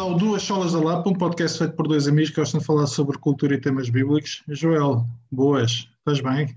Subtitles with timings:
[0.00, 2.86] Ao Duas Solas da Lapa, um podcast feito por dois amigos que gostam de falar
[2.86, 4.42] sobre cultura e temas bíblicos.
[4.48, 6.56] Joel, boas, estás bem?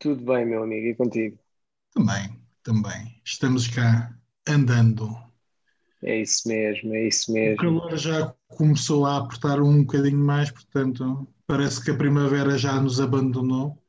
[0.00, 1.38] Tudo bem, meu amigo, e contigo?
[1.94, 3.14] Também, também.
[3.24, 4.12] Estamos cá
[4.48, 5.16] andando.
[6.02, 7.56] É isso mesmo, é isso O mesmo.
[7.58, 13.00] calor já começou a apertar um bocadinho mais, portanto, parece que a primavera já nos
[13.00, 13.80] abandonou.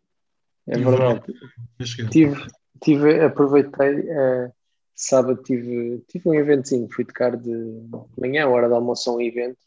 [0.68, 1.24] É verdade.
[2.12, 2.46] Tive,
[2.84, 4.52] tive, aproveitei, eh,
[5.02, 7.52] sábado tive, tive um eventozinho, fui tocar de
[8.17, 9.57] manhã, hora de almoço, um evento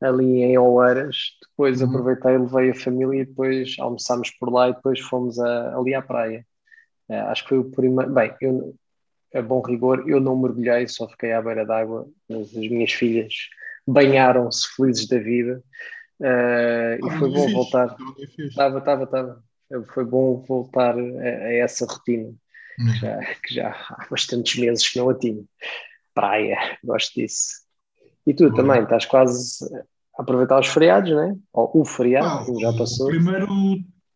[0.00, 1.16] ali em Oeiras.
[1.50, 1.88] Depois Uhum.
[1.88, 6.02] aproveitei, levei a família e depois almoçámos por lá e depois fomos a- ali à
[6.02, 6.44] praia.
[7.08, 8.12] Eh, acho que foi o primeiro.
[8.12, 8.74] Bem, eu,
[9.34, 13.32] a bom rigor, eu não mergulhei, só fiquei à beira d'água, mas as minhas filhas
[13.86, 15.62] banharam-se felizes da vida.
[16.22, 17.96] Eh, e foi bom fixe, voltar.
[18.38, 19.42] Estava, estava, estava.
[19.94, 22.32] Foi bom voltar a, a essa rotina,
[22.88, 22.94] É.
[22.94, 25.42] já, que já há bastantes meses que não a tinha.
[26.14, 27.60] Praia, gosto disso.
[28.26, 28.56] E tu Boa.
[28.56, 29.64] também, estás quase
[30.16, 31.36] a aproveitar os feriados, né?
[31.52, 33.06] Ou o feriado, como já o passou.
[33.08, 33.46] primeiro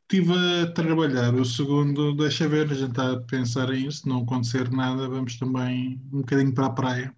[0.02, 4.08] estive a trabalhar, o segundo, deixa ver, a gente está a pensar em isso, se
[4.08, 7.14] não acontecer nada, vamos também um bocadinho para a praia,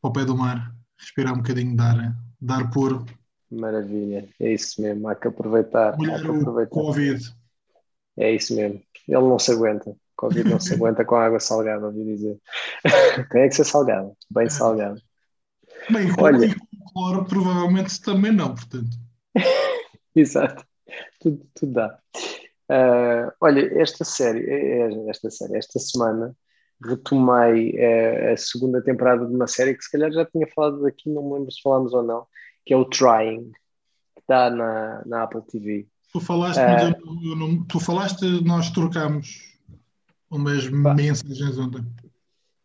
[0.00, 3.06] para o pé do mar, respirar um bocadinho de ar, de ar puro,
[3.52, 6.70] Maravilha, é isso mesmo, há que aproveitar, há molhar que o aproveitar.
[6.70, 7.36] Covid.
[8.16, 8.82] É isso mesmo.
[9.06, 9.94] Ele não se aguenta.
[10.22, 12.38] Covid não se aguenta com água salgada, ouvi dizer.
[13.32, 15.00] Tem que ser salgada, bem salgada.
[15.90, 16.46] Bem, Olha.
[16.46, 18.90] e com cloro provavelmente também não, portanto.
[20.14, 20.64] Exato,
[21.20, 21.98] tudo, tudo dá.
[22.68, 26.36] Ah, olha, esta série, é- é- esta série, esta semana
[26.84, 31.08] retomei eh, a segunda temporada de uma série que se calhar já tinha falado aqui,
[31.10, 32.26] não me lembro se falámos ou não,
[32.64, 33.50] que é o Trying,
[34.14, 35.86] que está na, na Apple TV.
[36.12, 39.51] Tu falaste, não- eu não- tu falaste, nós trocámos
[40.32, 40.94] umas Pá.
[40.94, 41.84] mensagens ontem.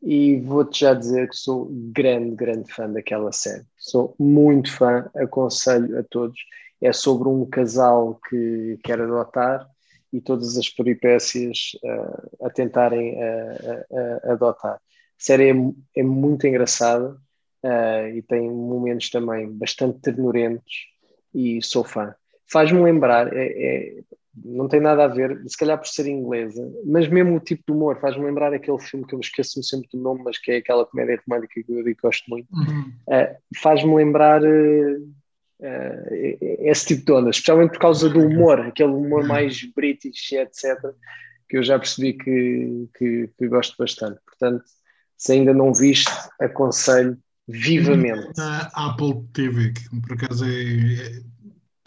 [0.02, 3.66] E vou-te já dizer que sou grande, grande fã daquela série.
[3.78, 6.40] Sou muito fã, aconselho a todos.
[6.80, 9.68] É sobre um casal que quer adotar
[10.14, 14.76] e todas as peripécias ah, a tentarem ah, ah, adotar.
[14.76, 14.80] A
[15.18, 17.18] série é, é muito engraçada
[17.64, 20.88] ah, e tem momentos também bastante ternurentos
[21.34, 22.16] e sou fã.
[22.50, 24.04] Faz-me lembrar, é- é-
[24.44, 27.74] não tem nada a ver, se calhar por ser inglesa, mas mesmo o tipo de
[27.74, 30.86] humor faz-me lembrar aquele filme que eu esqueço-me sempre do nome, mas que é aquela
[30.86, 32.48] comédia romântica que eu digo gosto muito.
[32.54, 32.92] Uhum.
[33.08, 38.92] Uh, faz-me lembrar uh, uh, esse tipo de onda, especialmente por causa do humor, aquele
[38.92, 40.94] humor mais british, etc.,
[41.50, 44.20] que eu já percebi que, que, que gosto bastante.
[44.26, 44.66] Portanto,
[45.18, 47.18] se ainda não viste, aconselho
[47.48, 48.32] vivamente.
[48.38, 51.22] Na Apple TV, que por acaso é, é-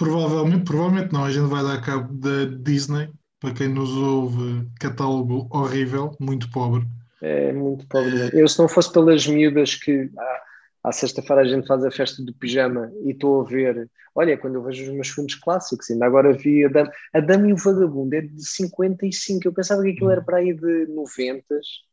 [0.01, 5.47] provavelmente, provavelmente não, a gente vai dar cabo da Disney, para quem nos ouve, catálogo
[5.51, 6.87] horrível, muito pobre.
[7.21, 8.31] É muito pobre.
[8.33, 12.25] Eu, se não fosse pelas miúdas que à, à sexta-feira a gente faz a festa
[12.25, 16.07] do pijama e estou a ver, olha, quando eu vejo os meus filmes clássicos, ainda
[16.07, 19.47] agora vi a Dama, a Dama e o Vagabundo, é de 55.
[19.47, 21.45] Eu pensava que aquilo era para aí de 90,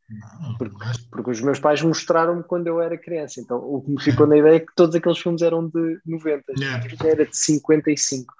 [0.10, 3.42] Não, Porque- acho- porque os meus pais mostraram-me quando eu era criança.
[3.42, 6.54] Então o que me ficou na ideia é que todos aqueles filmes eram de 90.
[6.58, 6.86] Yeah.
[6.88, 8.34] Isto era de 55.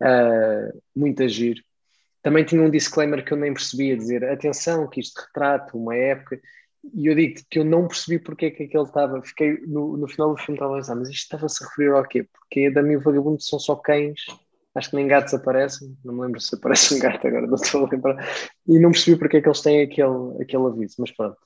[0.00, 1.62] Ah, muito a giro.
[2.22, 6.40] Também tinha um disclaimer que eu nem percebia, dizer atenção, que isto retrata uma época.
[6.94, 9.22] E eu digo que eu não percebi porque é que aquele estava.
[9.22, 12.04] Fiquei no, no final do filme estava a pensar, mas isto estava-se a referir ao
[12.04, 12.26] quê?
[12.32, 14.22] Porque a Dami e o Vagabundo são só cães.
[14.74, 15.96] Acho que nem gatos aparecem.
[16.04, 18.28] Não me lembro se aparece um gato agora, não estou a lembrar.
[18.68, 20.94] E não percebi porque é que eles têm aquele, aquele aviso.
[20.98, 21.36] Mas pronto,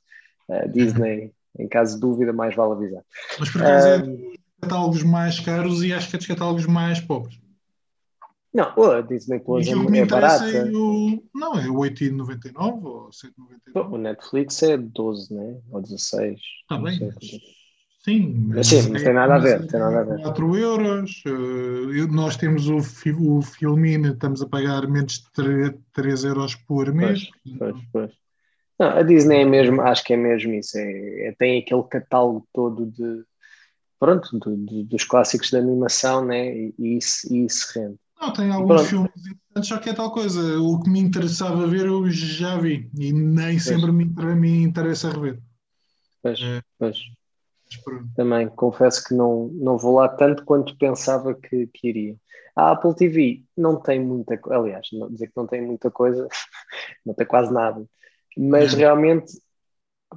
[0.51, 3.03] a Disney, em caso de dúvida, mais vale avisar.
[3.39, 6.67] Mas por acaso é Ah, dos catálogos mais caros e acho que é dos catálogos
[6.67, 7.39] mais pobres.
[8.53, 10.45] não, oh, a Disney Plus que me é, é barata.
[10.45, 11.23] é o.
[11.35, 13.93] Não, é 8,99 ou 7,99.
[13.93, 15.59] O Netflix é 12, né?
[15.73, 16.39] Ou 16.
[16.63, 17.64] Está bem, mas-.
[18.05, 20.21] Sim, Mas sim, mas tem nada a ver, tem nada a ver.
[20.21, 21.23] 4 euros.
[21.27, 26.93] eh, nós temos o, o Filmin, estamos a pagar menos de 3, 3 euros por
[26.93, 27.31] mês.
[27.59, 28.13] Pois, pois.
[28.79, 30.77] Não, a Disney é mesmo, acho que é mesmo isso.
[30.77, 33.25] É, é- tem aquele catálogo todo de
[33.99, 36.55] pronto, do- do- dos clássicos de animação, né?
[36.55, 37.97] E, e isso, e isso rende.
[38.21, 38.89] Não, tem alguns Pronto.
[38.91, 40.61] filmes interessantes, só que é tal coisa.
[40.61, 45.39] O que me interessava ver eu já vi e nem sempre me, me interessa rever.
[46.23, 46.61] Pois, É.
[46.79, 46.99] pois.
[48.15, 52.17] Também confesso que não, não vou lá tanto quanto pensava que, que iria.
[52.57, 56.29] A Apple TV não tem muita coisa, aliás, não, dizer que não tem muita coisa,
[57.05, 57.85] não tem quase nada,
[58.37, 59.33] mas realmente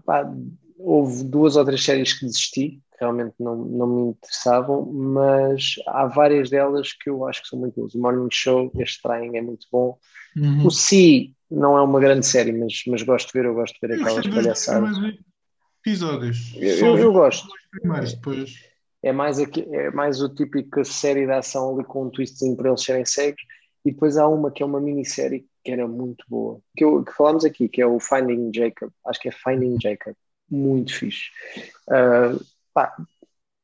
[0.06, 0.32] pá,
[0.78, 6.06] houve duas ou três séries que desisti, que realmente não, não me interessavam, mas há
[6.06, 7.96] várias delas que eu acho que são muito boas.
[7.96, 9.98] O Morning Show, este Trying é muito bom.
[10.36, 10.66] Uhum.
[10.66, 13.88] O Si não é uma grande série, mas, mas gosto de ver, eu gosto de
[13.88, 14.98] ver aquelas palhaçadas.
[15.88, 16.54] Episódios.
[16.56, 17.48] Eu- Só eu- eu os gosto.
[17.72, 18.56] primeiros, depois.
[19.04, 22.70] É mais, aqui, é mais o típico série de ação ali com um twistzinho para
[22.70, 23.42] eles serem cegos.
[23.86, 27.14] E depois há uma que é uma minissérie que era muito boa, que, eu, que
[27.14, 28.90] falámos aqui, que é o Finding Jacob.
[29.06, 30.14] Acho que é Finding Jacob.
[30.50, 31.30] Muito fixe.
[31.90, 32.44] Uh,
[32.74, 32.96] pá,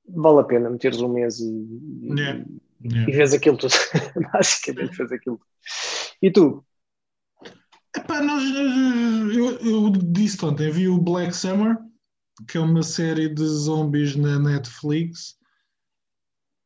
[0.08, 1.68] vale a pena meteres um mês e,
[2.04, 2.44] yeah.
[2.84, 3.10] Yeah.
[3.12, 3.74] e vês aquilo tudo.
[4.34, 5.42] Basicamente, fez aquilo.
[6.22, 6.64] E tu?
[7.96, 8.44] Epá, nós,
[9.36, 11.78] eu, eu disse ontem, vi o Black Summer,
[12.48, 15.38] que é uma série de zombies na Netflix.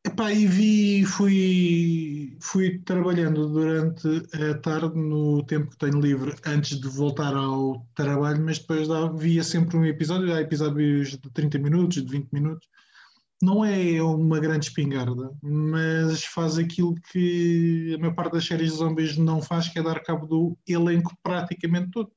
[0.06, 6.80] Epá, e vi, fui, fui trabalhando durante a tarde, no tempo que tenho livre, antes
[6.80, 11.60] de voltar ao trabalho, mas depois dá, via sempre um episódio, há episódios de 30
[11.60, 12.70] minutos, de 20 minutos,
[13.42, 18.78] não é uma grande espingarda, mas faz aquilo que a maior parte das séries de
[18.78, 22.12] zombies não faz, que é dar cabo do elenco praticamente todo.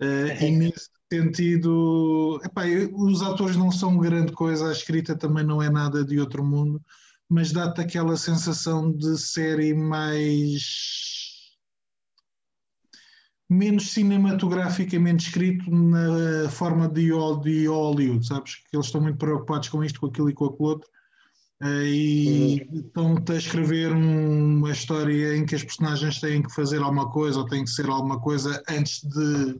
[0.00, 5.62] Uh, e nesse sentido, epá, os atores não são grande coisa, a escrita também não
[5.62, 6.82] é nada de outro mundo,
[7.28, 10.96] mas dá-te aquela sensação de série mais
[13.48, 17.10] menos cinematograficamente escrito na forma de,
[17.42, 18.56] de Hollywood, sabes?
[18.68, 20.88] Que eles estão muito preocupados com isto, com aquilo e com aquilo outro.
[21.62, 22.80] Uh, e uhum.
[22.80, 27.38] estão-te a escrever um, uma história em que as personagens têm que fazer alguma coisa
[27.38, 29.58] ou têm que ser alguma coisa antes de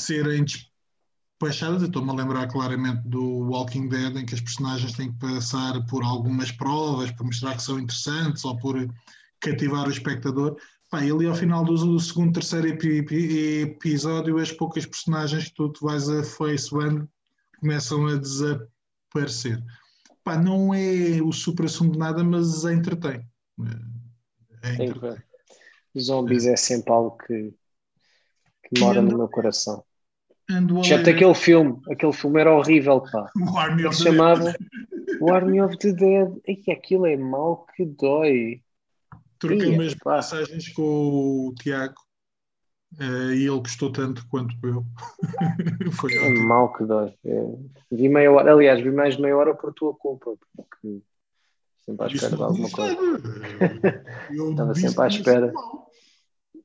[0.00, 1.82] serem despachadas.
[1.82, 6.02] Estou-me a lembrar claramente do Walking Dead, em que as personagens têm que passar por
[6.02, 8.76] algumas provas para mostrar que são interessantes ou por
[9.40, 10.56] cativar o espectador.
[10.90, 16.08] Pá, ali ao final do, segundo, terceiro episódio, as poucas personagens que tu, tu vais
[16.08, 17.08] a Facebook
[17.60, 19.62] começam a desaparecer.
[20.22, 23.26] Pá, não é o supra-sumo de nada, mas entretém.
[24.62, 25.22] É, é entretém.
[25.98, 26.52] Zombies é.
[26.52, 27.54] é sempre algo que,
[28.68, 29.82] que mora ando, no meu coração.
[30.80, 33.30] Exceto aquele filme, aquele filme era horrível, pá.
[33.36, 34.56] O Army of the chamava Dead.
[35.20, 36.40] O Army of the Dead.
[36.46, 38.62] E aquilo é mau que dói.
[39.38, 41.94] Troquei umas passagens com o Tiago
[43.00, 44.84] uh, e ele gostou tanto quanto eu.
[45.92, 47.12] Foi é mal que dói.
[47.24, 47.54] É.
[47.90, 51.02] Vi meia hora, aliás, vi mais de meia hora por tua culpa, porque
[51.84, 52.96] sempre à espera de alguma coisa.
[54.50, 55.52] Estava sempre à espera.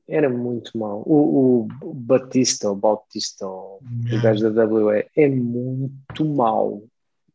[0.08, 1.02] Era muito mal.
[1.06, 3.80] O, o Batista, o Bautista, o
[4.22, 6.82] gajo da WE, é muito mau.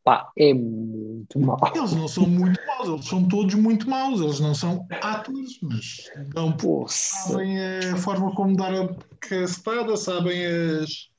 [0.03, 1.59] Pá, é muito mau.
[1.75, 6.09] Eles não são muito maus, eles são todos muito maus, eles não são atores, mas
[6.33, 6.55] não
[6.87, 11.09] sabem a forma como dar a castada, sabem as,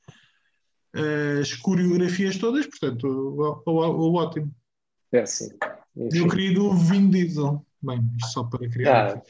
[1.39, 4.51] as coreografias todas, portanto, o, o, o ótimo.
[5.11, 5.49] É assim.
[5.95, 7.63] Meu querido Vin Diesel.
[7.81, 9.15] Bem, só para criar.
[9.15, 9.21] Ah,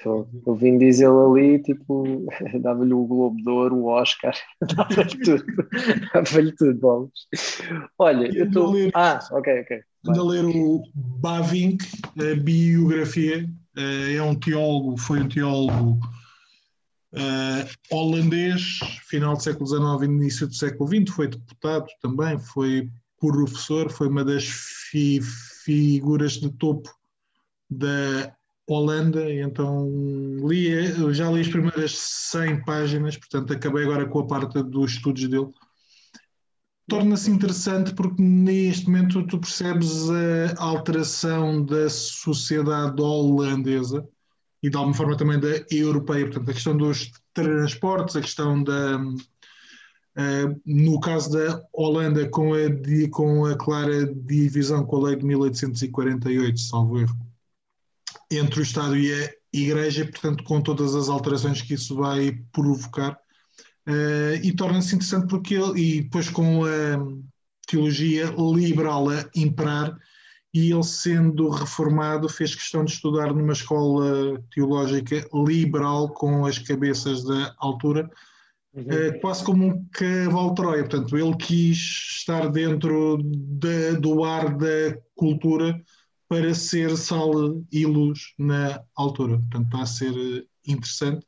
[0.45, 2.25] o Vin Diesel ali, tipo,
[2.61, 4.33] dava-lhe o Globo de Ouro, o Oscar,
[4.75, 5.45] dava-lhe tudo.
[6.13, 7.11] dava-lhe tudo, bolas.
[7.97, 8.73] Olha, eu estou.
[8.95, 9.81] Ah, ok, ok.
[10.07, 11.85] Ando a ler o Bavinck,
[12.17, 13.47] a biografia.
[13.77, 15.99] Eh, é um teólogo, foi um teólogo
[17.13, 22.89] uh, holandês, final do século XIX e início do século XX, foi deputado também, foi
[23.19, 25.21] professor, foi uma das fi
[25.63, 26.89] figuras de topo
[27.69, 28.33] da
[28.73, 29.89] Holanda, então
[30.47, 35.27] li, já li as primeiras 100 páginas, portanto acabei agora com a parte dos estudos
[35.27, 35.49] dele.
[36.87, 40.09] Torna-se interessante porque neste momento tu percebes
[40.57, 44.07] a alteração da sociedade holandesa
[44.61, 48.99] e de alguma forma também da europeia, portanto a questão dos transportes, a questão da,
[50.17, 52.57] Uh, no caso da Holanda, com a,
[53.09, 57.15] com a clara divisão com a lei de 1848, salvo erro,
[58.31, 63.17] entre o Estado e a Igreja, portanto, com todas as alterações que isso vai provocar.
[63.87, 66.69] Uh, e torna-se interessante porque ele, e depois com a
[67.67, 69.97] teologia liberal a imperar,
[70.53, 77.23] e ele sendo reformado fez questão de estudar numa escola teológica liberal com as cabeças
[77.23, 78.09] da altura,
[78.75, 80.83] uh, quase como um cavalo Troia.
[80.83, 81.77] Portanto, ele quis
[82.19, 85.81] estar dentro de, do ar da cultura
[86.29, 87.33] para ser sal
[87.71, 89.39] e luz na altura.
[89.39, 91.25] Portanto, está a ser eh, interessante.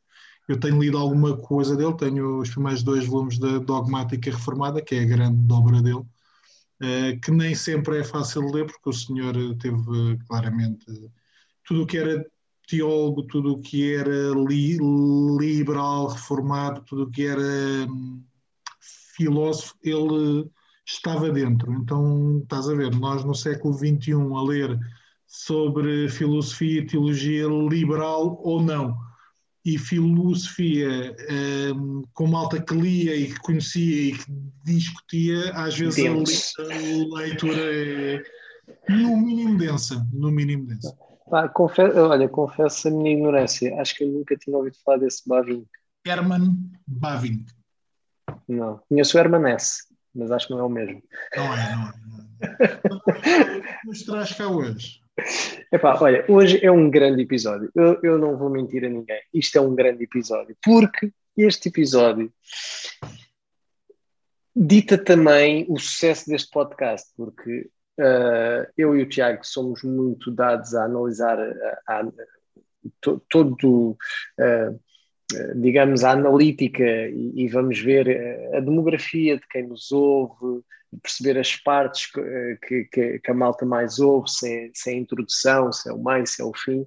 [0.47, 4.95] Eu tenho lido alguma coisa dele, tenho os primeiros dois volumes da Dogmática Reformada, que
[4.95, 6.05] é a grande obra dele,
[6.81, 10.85] eh, que nem sempre é fácil de ler, porque o senhor teve claramente
[11.65, 12.23] tudo o que era
[12.67, 14.77] teólogo, tudo o que era li,
[15.39, 17.41] liberal, reformado, tudo o que era
[17.89, 18.23] hum,
[19.17, 20.49] filósofo, ele
[20.93, 21.71] estava dentro.
[21.73, 24.79] Então, estás a ver, nós no século XXI a ler
[25.27, 28.97] sobre filosofia e teologia liberal ou não.
[29.63, 31.15] E filosofia,
[31.75, 34.25] um, com malta que lia e que conhecia e que
[34.65, 36.53] discutia, às vezes Deus.
[36.59, 38.23] a leitura é
[38.89, 40.97] No mínimo densa, no mínimo densa.
[41.29, 43.79] Pá, confesso, olha, confesso a minha ignorância.
[43.79, 45.67] Acho que eu nunca tinha ouvido falar desse Bavink.
[46.05, 46.57] Herman
[46.87, 47.45] Bavink.
[48.47, 49.83] Não, conheço o Herman S,
[50.13, 51.01] mas acho que não é o mesmo.
[51.35, 51.93] Não é, não é.
[52.41, 53.71] É.
[53.85, 55.01] Nos traz cá hoje.
[55.71, 57.71] Epá, olha, hoje é um grande episódio.
[57.75, 59.21] Eu, eu não vou mentir a ninguém.
[59.33, 62.31] Isto é um grande episódio, porque este episódio
[64.55, 70.73] dita também o sucesso deste podcast, porque uh, eu e o Tiago somos muito dados
[70.75, 72.05] a analisar a, a, a,
[73.29, 74.79] todo, uh,
[75.55, 78.09] digamos, a analítica e, e, vamos ver
[78.55, 80.63] a demografia de quem nos ouve,
[81.01, 84.97] perceber as partes que, que, que a malta mais ouve, se é, se é, a
[84.97, 86.85] introdução, se é o meio, se é o fim.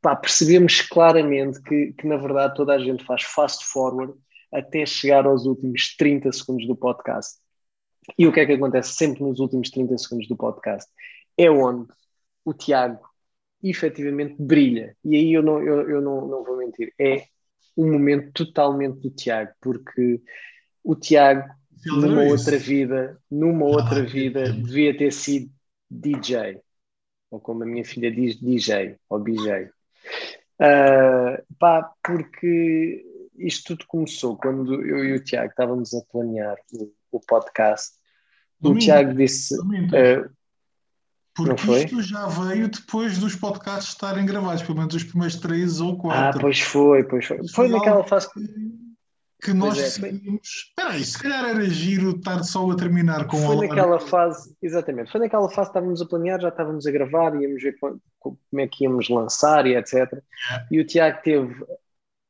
[0.00, 4.12] Pá, percebemos claramente que, que, na verdade, toda a gente faz fast forward
[4.52, 7.38] até chegar aos últimos 30 segundos do podcast.
[8.18, 10.90] E o que é que acontece sempre nos últimos 30 segundos do podcast?
[11.36, 11.88] É onde
[12.44, 13.00] o Tiago
[13.62, 14.94] efetivamente brilha.
[15.02, 16.92] E aí eu não, eu, eu não, não vou mentir.
[16.98, 17.24] É
[17.76, 20.20] um momento totalmente do Tiago, porque
[20.82, 21.48] o Tiago
[21.86, 25.50] numa outra vida, numa outra ah, vida, devia ter sido
[25.90, 26.60] DJ,
[27.30, 29.70] ou como a minha filha diz, DJ, ou BJ.
[30.54, 33.04] Uh, pá, porque
[33.36, 37.96] isto tudo começou quando eu e o Tiago estávamos a planear o, o podcast.
[38.60, 39.58] Domingo, o Tiago disse.
[39.58, 40.30] Uh,
[41.34, 45.98] porque isto já veio depois dos podcasts estarem gravados, pelo menos os primeiros três ou
[45.98, 46.38] quatro.
[46.38, 47.48] Ah, pois foi, pois foi.
[47.48, 48.28] Foi naquela fase
[49.44, 50.48] que nós é, decidimos.
[50.68, 55.12] Espera aí, se calhar era giro estar só a terminar com Foi naquela fase, exatamente,
[55.12, 57.76] foi naquela fase que estávamos a planear, já estávamos a gravar, íamos ver
[58.18, 59.92] como é que íamos lançar e etc.
[59.92, 60.66] Yeah.
[60.70, 61.64] E o Tiago teve,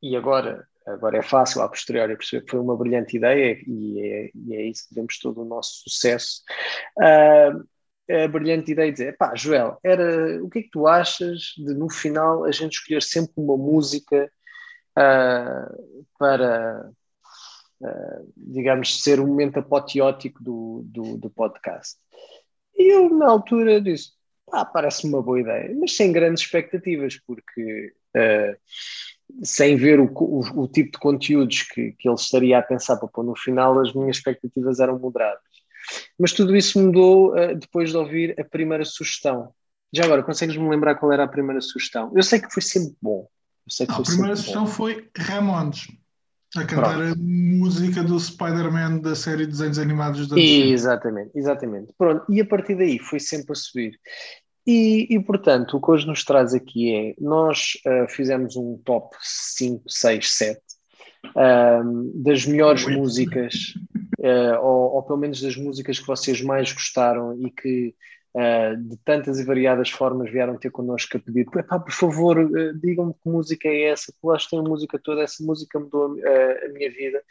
[0.02, 4.30] e agora, agora é fácil a posteriori perceber que foi uma brilhante ideia e é,
[4.34, 6.42] e é isso que temos todo o nosso sucesso.
[6.98, 7.64] Uh,
[8.10, 11.74] a brilhante ideia de dizer, pá, Joel, era, o que é que tu achas de
[11.74, 14.30] no final a gente escolher sempre uma música
[14.98, 16.90] uh, para,
[17.80, 21.96] uh, digamos, ser o momento apoteótico do, do, do, podcast.
[22.76, 24.10] E eu, na altura, disse:
[24.52, 28.56] ah, parece uma boa ideia, mas sem grandes expectativas, porque uh,
[29.42, 33.08] sem ver o, o, o, tipo de conteúdos que, que ele estaria a pensar para
[33.08, 35.53] pôr no final, as minhas expectativas eram moderadas.
[36.18, 39.52] Mas tudo isso mudou uh, depois de ouvir a primeira sugestão.
[39.92, 42.12] Já agora, consegues-me lembrar qual era a primeira sugestão?
[42.14, 43.28] Eu sei que foi sempre bom.
[43.88, 45.86] Não, a primeira sugestão foi Ramones
[46.56, 47.12] a cantar Pronto.
[47.12, 51.92] a música do Spider-Man da série de desenhos animados da Exatamente, exatamente.
[51.98, 53.98] Pronto, e a partir daí foi sempre a subir.
[54.66, 59.14] E, e portanto, o que hoje nos traz aqui é: nós uh, fizemos um top
[59.20, 60.60] 5, 6, 7
[61.26, 63.74] uh, das melhores músicas,
[64.24, 67.94] uh, ou, ou, pelo menos das músicas que vocês mais gostaram e que
[68.34, 73.12] uh, de tantas e variadas formas vieram ter connosco a pedir, por favor, uh, digam-me
[73.12, 76.68] que música é essa, que lá tem a música toda, essa música mudou a, a
[76.70, 77.22] minha vida,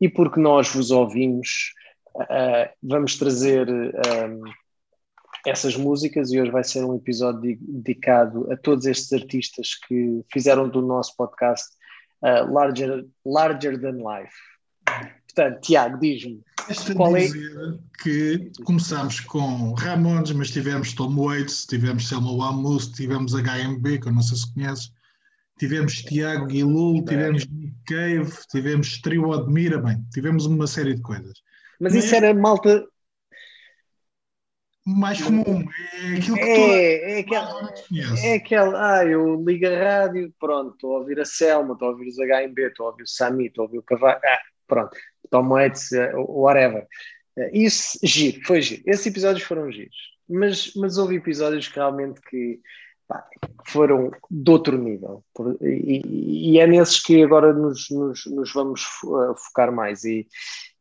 [0.00, 1.74] e porque nós vos ouvimos,
[2.16, 4.42] uh, vamos trazer um,
[5.46, 10.68] essas músicas e hoje vai ser um episódio dedicado a todos estes artistas que fizeram
[10.68, 11.66] do nosso podcast
[12.50, 14.36] larger, larger Than Life.
[15.34, 16.42] Portanto, Tiago, diz-me.
[16.94, 17.28] Qual é?
[18.02, 24.12] que começámos com Ramones, mas tivemos Tom Waits, tivemos Selma Wamus, tivemos HMB, que eu
[24.12, 24.92] não sei se conheces,
[25.58, 31.34] tivemos Tiago Guilul, tivemos Nick Cave, tivemos Trio Admira, bem, tivemos uma série de coisas.
[31.78, 32.86] Mas, mas isso era malta.
[34.86, 35.68] Mais comum,
[36.02, 37.74] é aquilo que é, é aquela,
[38.24, 41.90] é aquela, ah, eu ligo a rádio, pronto, estou a ouvir a Selma, estou a
[41.92, 44.38] ouvir os HMB, estou a ouvir o Sami, estou a ouvir o Cavalo, ah,
[44.70, 44.96] pronto,
[45.30, 46.86] Tom Waits, uh, whatever.
[47.36, 48.82] Uh, isso, giro, foi giro.
[48.86, 49.96] Esses episódios foram giros.
[50.28, 52.60] Mas, mas houve episódios que realmente que
[53.06, 53.26] pá,
[53.66, 55.24] foram de outro nível.
[55.60, 58.82] E, e, é nesses que agora nos, nos, nos vamos
[59.36, 60.04] focar mais.
[60.04, 60.26] E,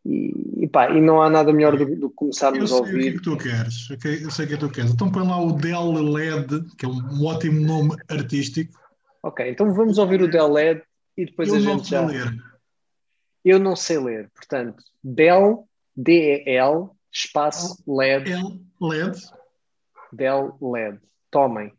[0.06, 2.96] e, pá, e não há nada melhor do que começarmos a ouvir.
[2.96, 3.90] Eu sei o que, é tu queres.
[4.24, 4.92] Eu sei o que é que tu queres.
[4.92, 8.80] Então põe lá o Del LED, que é um ótimo nome artístico.
[9.24, 10.82] Ok, então vamos ouvir o Del LED
[11.18, 12.06] e depois eu a gente já.
[12.06, 12.32] Ler.
[13.44, 18.34] Eu não sei ler, portanto, Del, D-E-L, espaço LED.
[18.34, 19.18] L, LED.
[20.12, 21.00] Del LED.
[21.32, 21.74] Tomem.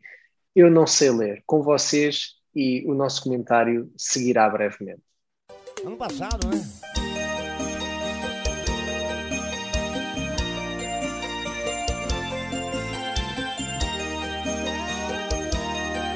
[0.55, 1.43] Eu não sei ler.
[1.45, 5.03] Com vocês e o nosso comentário seguirá brevemente.
[5.85, 6.61] Ano passado, né?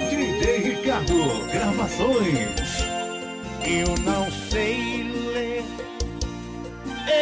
[0.09, 2.95] DJ Ricardo, gravações.
[3.67, 4.94] Eu não sei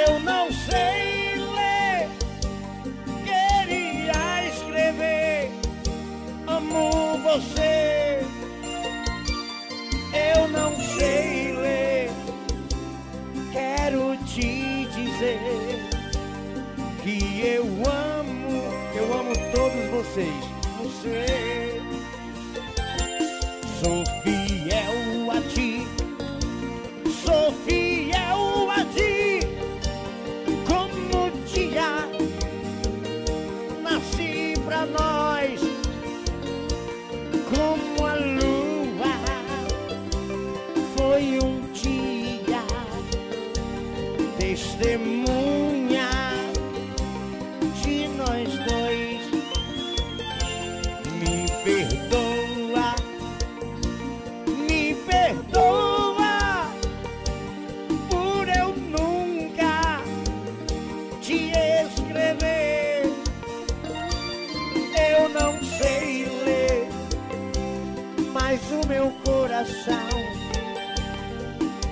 [0.07, 2.09] eu não sei ler,
[3.25, 5.51] queria escrever.
[7.33, 8.19] você.
[10.35, 12.11] Eu não sei ler.
[13.51, 15.89] Quero te dizer
[17.01, 18.51] que eu amo,
[18.95, 20.43] eu amo todos vocês.
[20.81, 21.81] Você.
[23.81, 24.03] Sou
[44.83, 46.09] testemunha
[47.81, 49.21] de nós dois.
[51.19, 52.95] Me perdoa,
[54.67, 56.69] me perdoa
[58.09, 60.01] por eu nunca
[61.21, 61.51] te
[61.85, 63.05] escrever.
[65.11, 66.89] Eu não sei ler,
[68.33, 70.09] mas o meu coração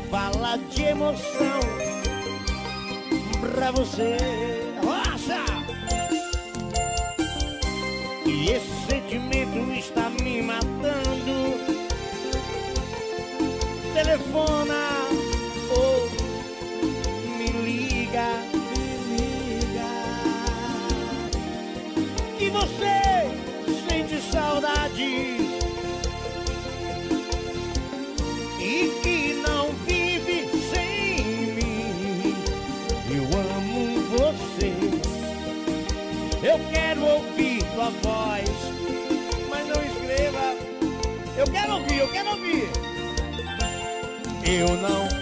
[0.10, 1.31] fala de emoção
[3.62, 4.18] pra você.
[4.84, 5.46] Rocha!
[8.26, 11.62] E esse sentimento está me matando.
[13.94, 14.80] Telefona
[15.78, 16.10] ou
[17.38, 18.30] me liga,
[18.72, 19.92] me liga.
[22.40, 22.98] Que você
[23.88, 25.41] sente saudade
[42.12, 42.70] quero ouvir,
[44.44, 45.21] eu não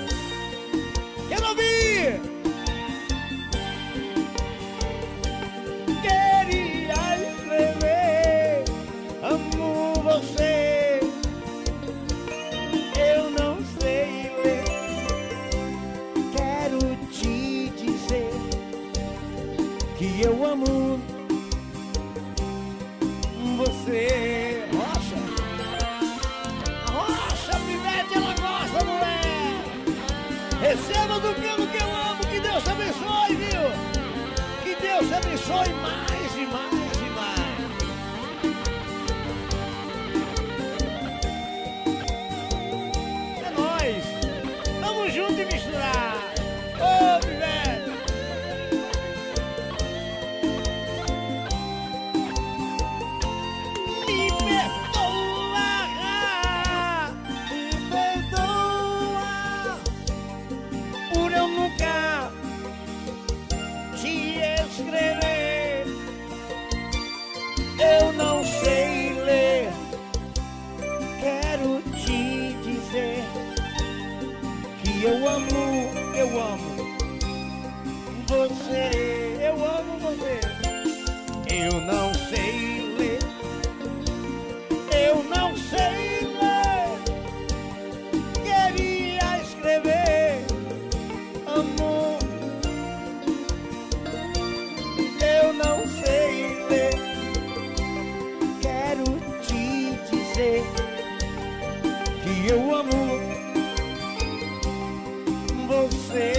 [105.69, 106.33] você.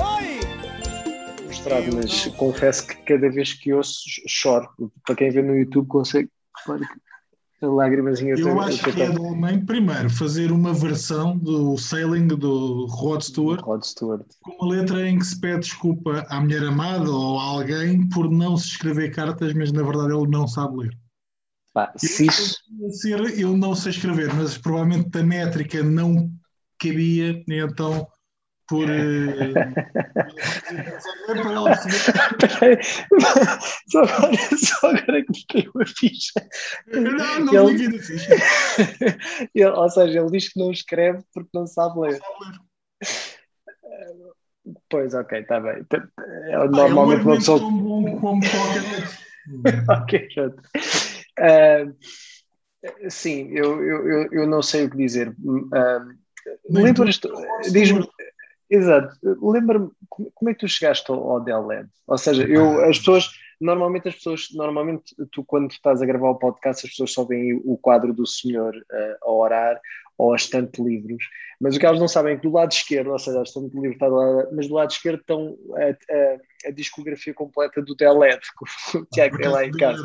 [0.00, 1.46] Oi!
[1.46, 4.66] mostrado, mas confesso que cada vez que ouço choro.
[5.04, 6.30] Para quem vê no YouTube consegue.
[7.60, 12.86] A lágrimazinha Eu acho que é do homem, primeiro, fazer uma versão do Sailing do
[12.86, 14.24] Rod Stewart Rod Stewart.
[14.40, 18.30] com uma letra em que se pede desculpa à mulher amada ou a alguém por
[18.30, 20.98] não se escrever cartas, mas na verdade ele não sabe ler.
[21.74, 26.30] Pá, se isso, Eu, ser, eu não sei escrever, mas provavelmente a métrica não
[26.78, 28.06] cabia, então
[28.68, 28.88] por.
[28.88, 29.02] eh,
[33.88, 36.32] só, agora, só agora que me caiu a ficha.
[36.86, 38.34] não, não Ele- liguei na ficha.
[39.54, 42.20] Ele- ou seja, ele diz que não escreve porque não sabe ler.
[44.90, 45.84] Pois, ok, está bem.
[46.50, 47.58] É, Normalmente uma pessoa.
[47.58, 48.82] tão bom como qualquer
[50.02, 50.62] ok, pronto.
[51.38, 51.86] Ah,
[53.08, 55.34] sim, eu, eu, eu, não sei o que dizer.
[56.68, 57.30] Lembras tu,
[57.72, 58.06] diz-me,
[58.70, 61.88] exato, lembra-me como é que tu chegaste ao, ao Dell Lab?
[62.06, 66.38] Ou seja, eu, as pessoas, normalmente as pessoas, normalmente tu quando estás a gravar o
[66.38, 69.80] podcast, as pessoas só veem o quadro do senhor ah, a orar
[70.16, 71.24] ou a estante de livros,
[71.60, 73.70] mas o que elas não sabem é que do lado esquerdo, ou seja, a estante
[73.70, 77.80] de livros está do lado, mas do lado esquerdo estão a, a- a discografia completa
[77.80, 78.40] do Dell Lab,
[78.90, 80.02] que o Tiago tem lá em casa.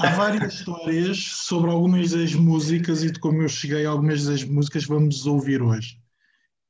[0.00, 4.44] há várias histórias sobre algumas das músicas e de como eu cheguei a algumas das
[4.44, 5.97] músicas que vamos ouvir hoje.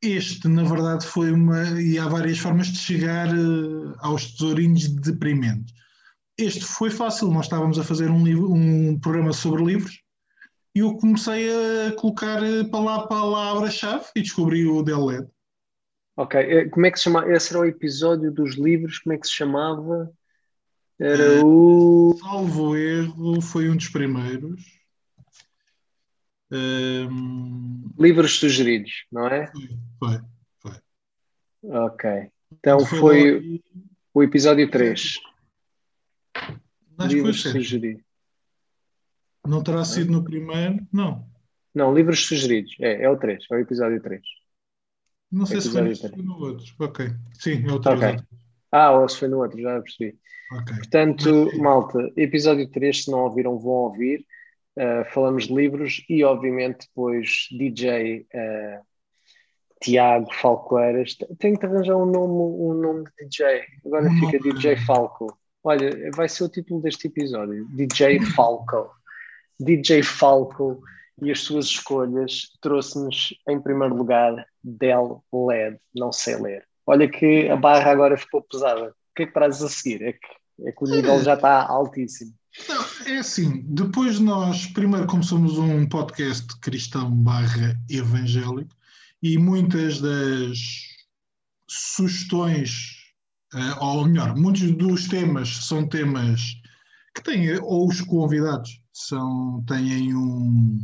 [0.03, 1.81] Este, na verdade, foi uma.
[1.81, 5.75] E há várias formas de chegar uh, aos tesourinhos deprimentes.
[6.39, 10.01] Este foi fácil, nós estávamos a fazer um, livro, um programa sobre livros
[10.79, 11.51] e eu comecei
[11.89, 15.27] a colocar eh, para lá palavra-chave e descobri o Del LED.
[16.17, 17.29] Ok, eh, como é que se chama?
[17.29, 20.09] Esse era o episódio dos livros, como é que se chamava?
[21.01, 22.17] Era o.
[22.21, 24.63] Salvo erro, foi um dos primeiros.
[26.51, 27.91] Um...
[27.99, 29.51] Livros sugeridos, não é?
[29.99, 30.21] Foi,
[30.61, 30.73] foi.
[31.63, 32.31] Ok.
[32.53, 33.63] Então foi, foi
[34.15, 35.19] o episódio 3.
[36.99, 38.03] Acho livros sugeridos.
[39.47, 40.87] Não terá sido no primeiro?
[40.93, 41.27] Não.
[41.75, 42.75] Não, livros sugeridos.
[42.81, 44.23] É, é o 3, é o episódio 3.
[45.31, 46.75] Não sei se foi, no outro.
[46.79, 47.07] Ok.
[47.35, 47.99] Sim, é o 3.
[47.99, 48.17] Okay.
[48.73, 50.19] Ah, ou se foi no outro, já percebi.
[50.61, 50.77] Okay.
[50.77, 54.27] Portanto, malta, episódio 3, se não ouviram, vão ouvir.
[54.79, 58.81] Uh, falamos de livros e, obviamente, depois DJ uh, eh,
[59.81, 61.17] Tiago Falcoeiras.
[61.41, 63.65] Tenho que arranjar um nome, um nome de DJ.
[63.85, 64.39] Agora fica.
[64.39, 65.37] DJ Falco.
[65.65, 68.89] Olha, vai ser o título deste episódio: DJ Falco.
[69.59, 70.81] DJ Falco
[71.21, 75.81] e as suas escolhas trouxe-nos, em primeiro lugar, Del LED.
[75.93, 76.65] Não sei ler.
[76.87, 78.91] Olha que a barra agora ficou pesada.
[78.91, 80.03] O que é que trazes a seguir?
[80.03, 82.33] É que, é que o nível já está altíssimo.
[82.67, 88.75] Não, é assim, depois nós, primeiro como somos um podcast cristão barra evangélico,
[89.23, 90.59] e muitas das
[91.69, 92.97] sugestões,
[93.55, 96.55] uh, ou melhor, muitos dos temas são temas
[97.15, 100.81] que têm, ou os convidados são, têm um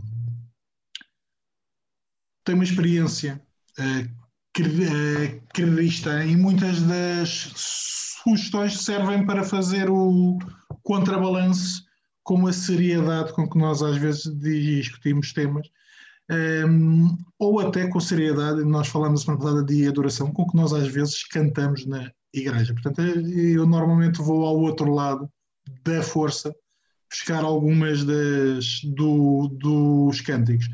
[2.44, 3.42] têm uma experiência
[3.78, 4.24] uh,
[5.52, 10.38] cristã e muitas das sugestões servem para fazer o
[10.82, 11.84] contrabalanço
[12.24, 15.68] com a seriedade com que nós às vezes discutimos temas,
[16.66, 20.56] um, ou até com a seriedade, nós falamos a semana passada de adoração, com que
[20.56, 22.72] nós às vezes cantamos na igreja.
[22.72, 25.30] Portanto, eu normalmente vou ao outro lado
[25.84, 26.54] da força
[27.10, 30.66] buscar algumas das, do, dos cânticos.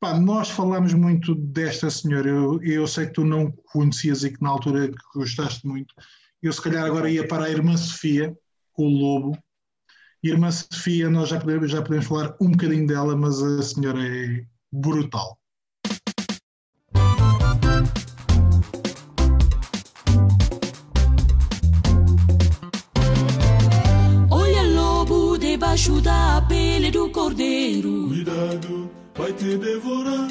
[0.00, 4.42] Pá, nós falamos muito desta senhora, eu, eu sei que tu não conhecias e que
[4.42, 5.94] na altura gostaste muito.
[6.46, 8.32] Eu se calhar agora ia para a irmã Sofia,
[8.72, 9.36] com o Lobo.
[10.22, 14.44] Irmã Sofia, nós já podemos, já podemos falar um bocadinho dela, mas a senhora é
[14.70, 15.36] brutal.
[24.30, 28.06] Olha lobo debaixo da pele do cordeiro.
[28.06, 30.28] Cuidado vai te devorar.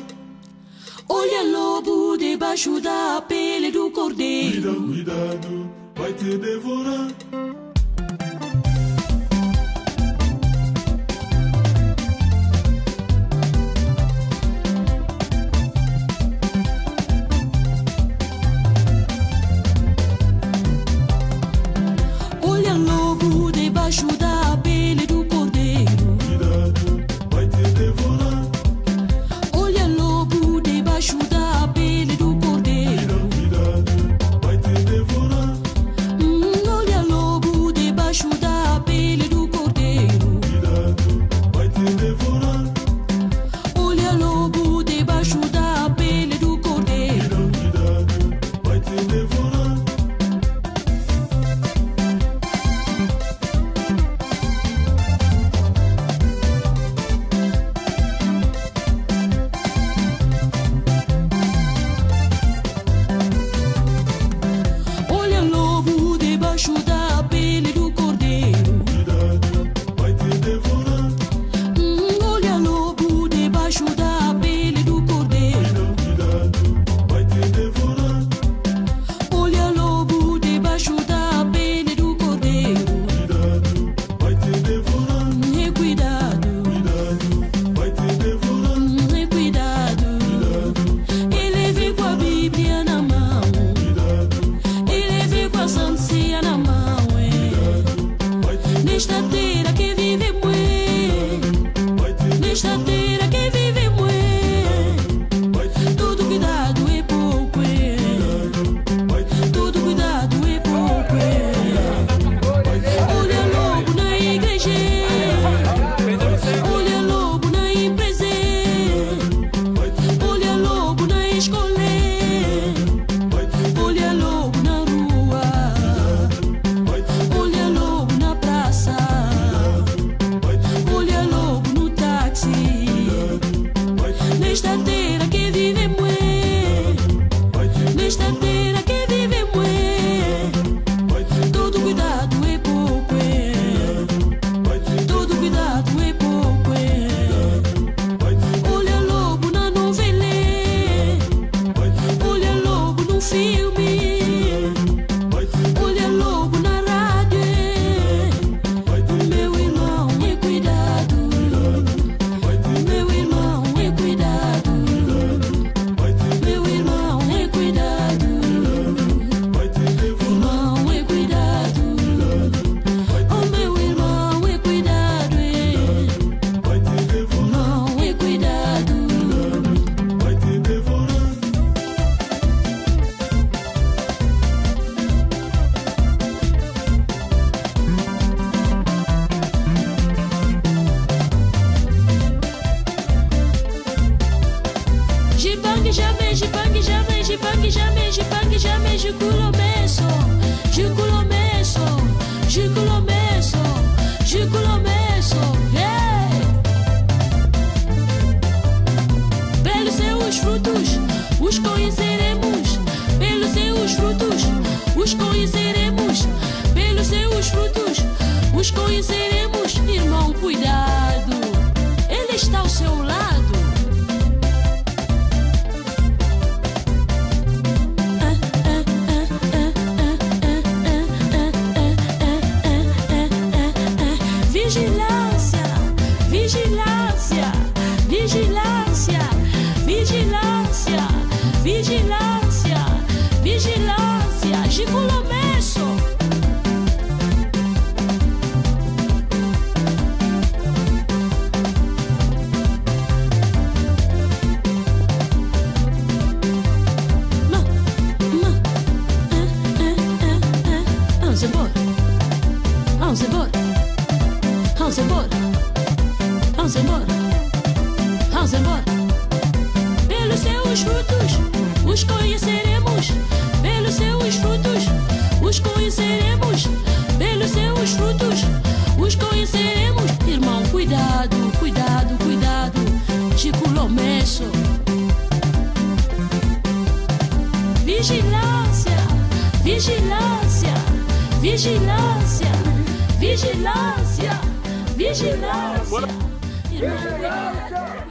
[1.10, 4.76] Olha lobo debaixo da pele do cordeiro.
[4.86, 7.65] Cuidado, cuidado, vai te devorar.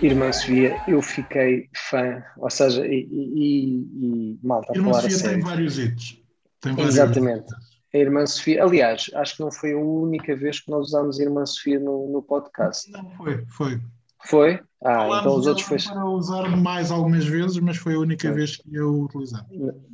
[0.04, 5.10] Irmã Sofia, eu fiquei fã, ou seja, e, e, e, malta, a Irmã falar a
[5.10, 6.22] Sofia tem vários hits.
[6.60, 7.54] Tem vários Exatamente.
[7.94, 11.22] A Irmã Sofia, aliás, acho que não foi a única vez que nós usámos a
[11.22, 12.90] Irmã Sofia no, no podcast.
[12.92, 13.80] Não, foi, foi.
[14.26, 14.60] Foi?
[14.82, 15.78] Ah, Falámos então os outros foi.
[15.78, 19.40] para usar mais algumas vezes, mas foi a única vez que eu utilizei.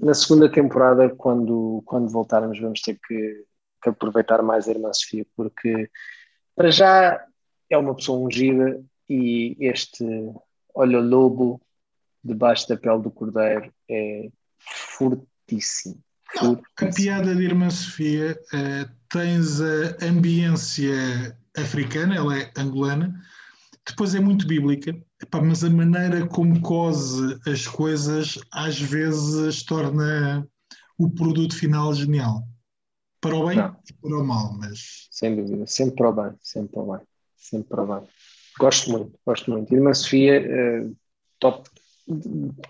[0.00, 3.44] Na segunda temporada, quando, quando voltarmos, vamos ter que,
[3.80, 5.88] que aproveitar mais a Irmã Sofia, porque
[6.56, 7.24] para já
[7.68, 10.04] é uma pessoa ungida e este
[10.74, 11.60] olha lobo
[12.22, 15.98] debaixo da pele do cordeiro é fortíssimo.
[16.36, 23.20] Não, a piada de Irmã Sofia, eh, tens a ambiência africana, ela é angolana,
[23.84, 30.48] depois é muito bíblica, Epá, mas a maneira como cose as coisas às vezes torna
[30.96, 32.46] o produto final genial.
[33.20, 33.76] Para o bem Não.
[33.88, 37.06] e para o mal, mas Sem dúvida, sempre para o bem, sempre para o bem,
[37.36, 38.08] sempre para o bem.
[38.60, 39.74] Gosto muito, gosto muito.
[39.74, 40.90] Irmã Sofia, eh,
[41.38, 41.66] top,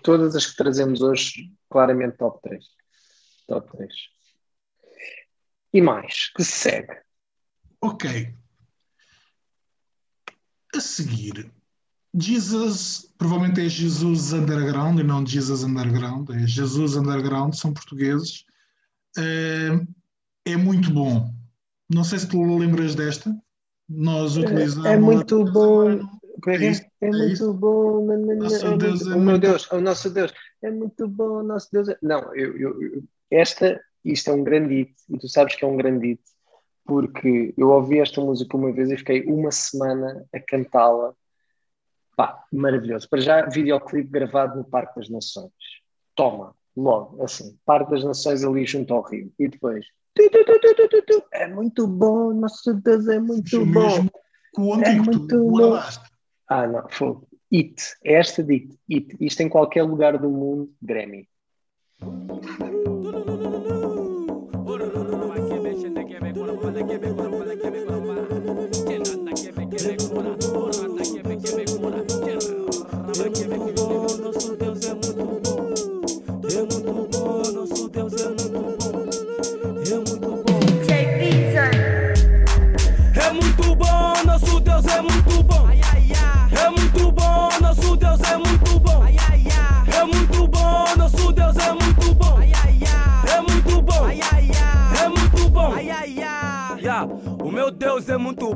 [0.01, 2.65] todas as que trazemos hoje, claramente top 3.
[3.45, 3.93] Top 3.
[5.73, 6.97] E mais, que se segue?
[7.81, 8.33] Ok.
[10.73, 11.51] A seguir,
[12.17, 18.45] Jesus, provavelmente é Jesus Underground e não Jesus Underground, é Jesus Underground, são portugueses.
[19.17, 19.71] Eh,
[20.45, 21.31] É muito bom.
[21.89, 23.29] Não sei se tu lembras desta.
[23.93, 24.85] Nós utilizamos.
[24.85, 25.89] É muito bom.
[25.91, 25.93] É
[26.47, 26.71] É é?
[27.01, 27.53] É é muito isso.
[27.53, 28.05] bom.
[28.05, 30.33] Nosso é Deus muito- é muito- Deus, o nosso Deus.
[30.63, 31.89] É muito bom, o nosso Deus.
[31.89, 35.67] é- Não, eu- eu- esta, isto é um grande hit, e tu sabes que é
[35.67, 36.21] um grande hit,
[36.85, 41.13] porque eu ouvi esta música uma vez e fiquei uma semana a cantá-la.
[42.17, 43.07] Pá, maravilhoso.
[43.09, 45.51] Para já, videoclipe gravado no Parque das Nações.
[46.15, 49.31] Toma, logo, assim, Parque das Nações ali junto ao Rio.
[49.39, 49.85] E depois.
[50.13, 53.81] Tu, tu, tu, tu, tu, tu, tu, É muito bom, nosso Deus é muito bom.
[53.81, 54.11] mesmo
[54.53, 55.79] com o É muito tu bom.
[56.47, 57.27] Ah, não, fogo.
[57.53, 57.81] It.
[58.03, 58.79] É esta de It.
[58.89, 59.17] It.
[59.19, 61.27] Isto em qualquer lugar do mundo, Grammy.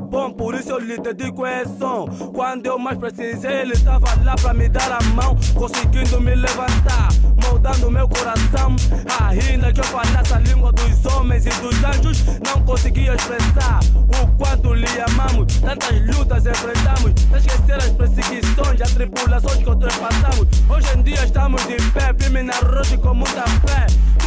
[0.00, 2.06] Bom, por isso eu lhe dedico esse som.
[2.34, 7.08] Quando eu mais precisei, ele estava lá pra me dar a mão, conseguindo me levantar,
[7.42, 8.76] moldando meu coração.
[9.20, 13.80] Ainda que eu falasse a língua dos homens e dos anjos, não conseguia expressar
[14.22, 15.54] o quanto lhe amamos.
[15.60, 20.48] Tantas lutas enfrentamos, sem esquecer as perseguições, as tribulações que outras passamos.
[20.68, 23.86] Hoje em dia estamos de pé, firme na rocha com muita fé.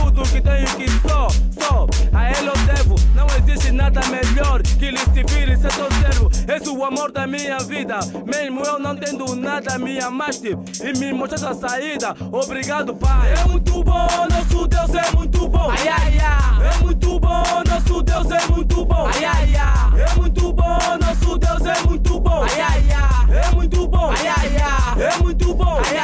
[0.09, 1.29] Tudo que tenho que sou,
[1.61, 2.95] sou, a ele eu devo.
[3.13, 6.31] Não existe nada melhor que lhe servir e ser teu servo.
[6.47, 11.13] És o amor da minha vida, mesmo eu não tendo nada, me amaste e me
[11.13, 12.15] mostraste a saída.
[12.31, 13.33] Obrigado, Pai.
[13.33, 15.69] É muito bom, nosso Deus é muito bom.
[15.69, 16.67] Ai, ai, ai.
[16.73, 19.05] É muito bom, nosso Deus é muito bom.
[19.13, 20.01] Ai, ai, ai.
[20.01, 22.43] É muito bom, nosso Deus é muito bom.
[22.43, 23.45] Ai, ai, ai.
[23.45, 24.09] É muito bom.
[24.09, 25.03] Ai, ai, ai.
[25.03, 25.77] É muito bom.
[25.77, 25.98] Ai, ai, ai.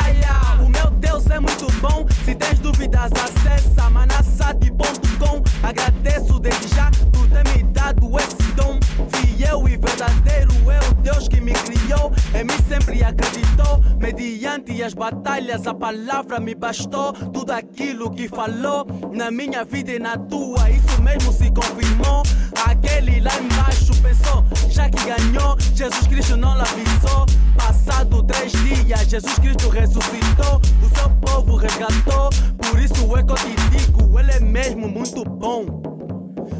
[3.06, 5.44] Dúvidas, acessa manassati.com.
[5.64, 8.80] Agradeço desde já por ter me dado esse dom.
[9.12, 11.75] Fiel e verdadeiro é o Deus que me criou.
[11.86, 13.82] Em mim sempre acreditou.
[14.00, 17.14] Mediante as batalhas, a palavra me bastou.
[17.14, 22.24] Tudo aquilo que falou na minha vida e na tua, isso mesmo se confirmou.
[22.66, 27.26] Aquele lá embaixo pensou, já que ganhou, Jesus Cristo não avisou.
[27.56, 30.62] Passado três dias, Jesus Cristo ressuscitou.
[30.82, 32.30] O seu povo resgatou.
[32.58, 35.66] Por isso é que eu te digo, ele é mesmo muito bom.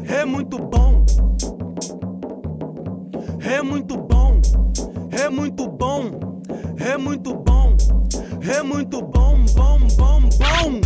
[0.08, 1.04] É muito bom.
[3.40, 4.40] É muito bom.
[5.18, 6.40] É muito bom.
[6.78, 7.76] É muito bom.
[8.48, 10.80] É muito bom, bom, bom, bom.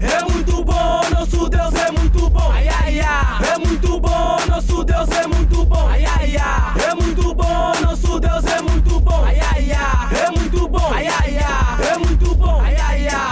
[0.00, 2.50] É muito bom, nosso Deus é muito bom.
[2.50, 3.54] Ai, ai, ai.
[3.54, 5.86] É muito bom, nosso Deus é muito bom.
[5.88, 6.90] Ai, ai, ai.
[6.90, 9.22] É muito bom, nosso Deus é muito bom.
[9.24, 10.24] Ai, ai, ai.
[10.26, 10.92] É muito bom.
[10.92, 11.94] Ai, ai, ai.
[11.94, 12.60] É muito bom.
[12.60, 13.26] Ai, ai, ai.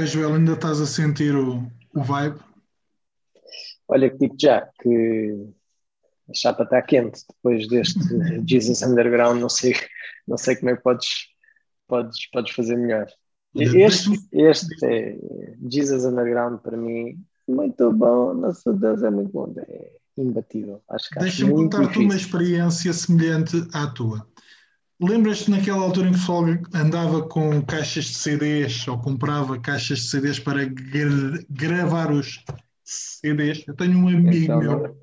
[0.00, 1.62] Ok, Joel, ainda estás a sentir o,
[1.94, 2.38] o vibe?
[3.86, 5.46] Olha que digo já que
[6.26, 8.00] a chapa está quente depois deste
[8.48, 9.74] Jesus Underground, não sei,
[10.26, 11.08] não sei como é que podes,
[11.86, 13.08] podes, podes fazer melhor.
[13.54, 15.18] Este, este é
[15.70, 20.82] Jesus Underground para mim, muito bom, nosso Deus é muito bom, é imbatível.
[20.88, 24.26] Acho que Deixa-me contar-te uma experiência semelhante à tua.
[25.00, 30.00] Lembras-te naquela altura em que o pessoal andava com caixas de CDs ou comprava caixas
[30.00, 32.44] de CDs para gra- gravar os
[32.84, 33.64] CDs?
[33.66, 34.96] Eu tenho um amigo Então, meu,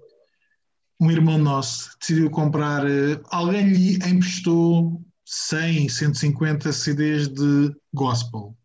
[1.00, 2.86] um irmão nosso, decidiu comprar.
[2.86, 8.56] eh, Alguém lhe emprestou 100, 150 CDs de gospel.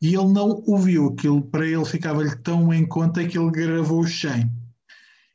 [0.00, 4.20] E ele não ouviu aquilo, para ele ficava-lhe tão em conta que ele gravou os
[4.20, 4.48] 100.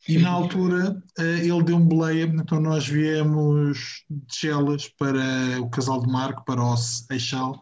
[0.07, 5.21] E na altura eh, ele deu um boleia, então nós viemos de Chelas para
[5.61, 7.61] o Casal de Marco, para o Seixal,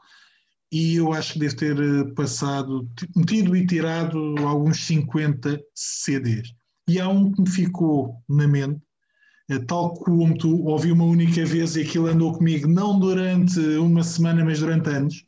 [0.72, 6.54] e eu acho que deve ter eh, passado, metido e tirado alguns 50 CDs.
[6.88, 8.80] E há um que me ficou na mente,
[9.50, 14.04] eh, tal como tu ouvi uma única vez e aquilo andou comigo, não durante uma
[14.04, 15.26] semana, mas durante anos.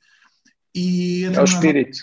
[0.74, 1.98] E É o determinada- espírito.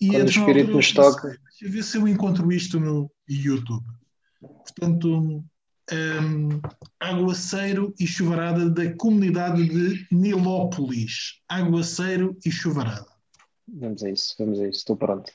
[0.00, 1.28] e Quando o espírito determinada nos toca.
[1.28, 3.84] Deixa eu ver se eu encontro isto no YouTube.
[4.62, 5.44] Portanto,
[5.92, 6.60] hum,
[6.98, 11.40] aguaceiro e chuvarada da comunidade de Nilópolis.
[11.48, 13.06] Aguaceiro e chuvarada.
[13.66, 15.32] Vamos a isso, vamos a isso, estou pronto.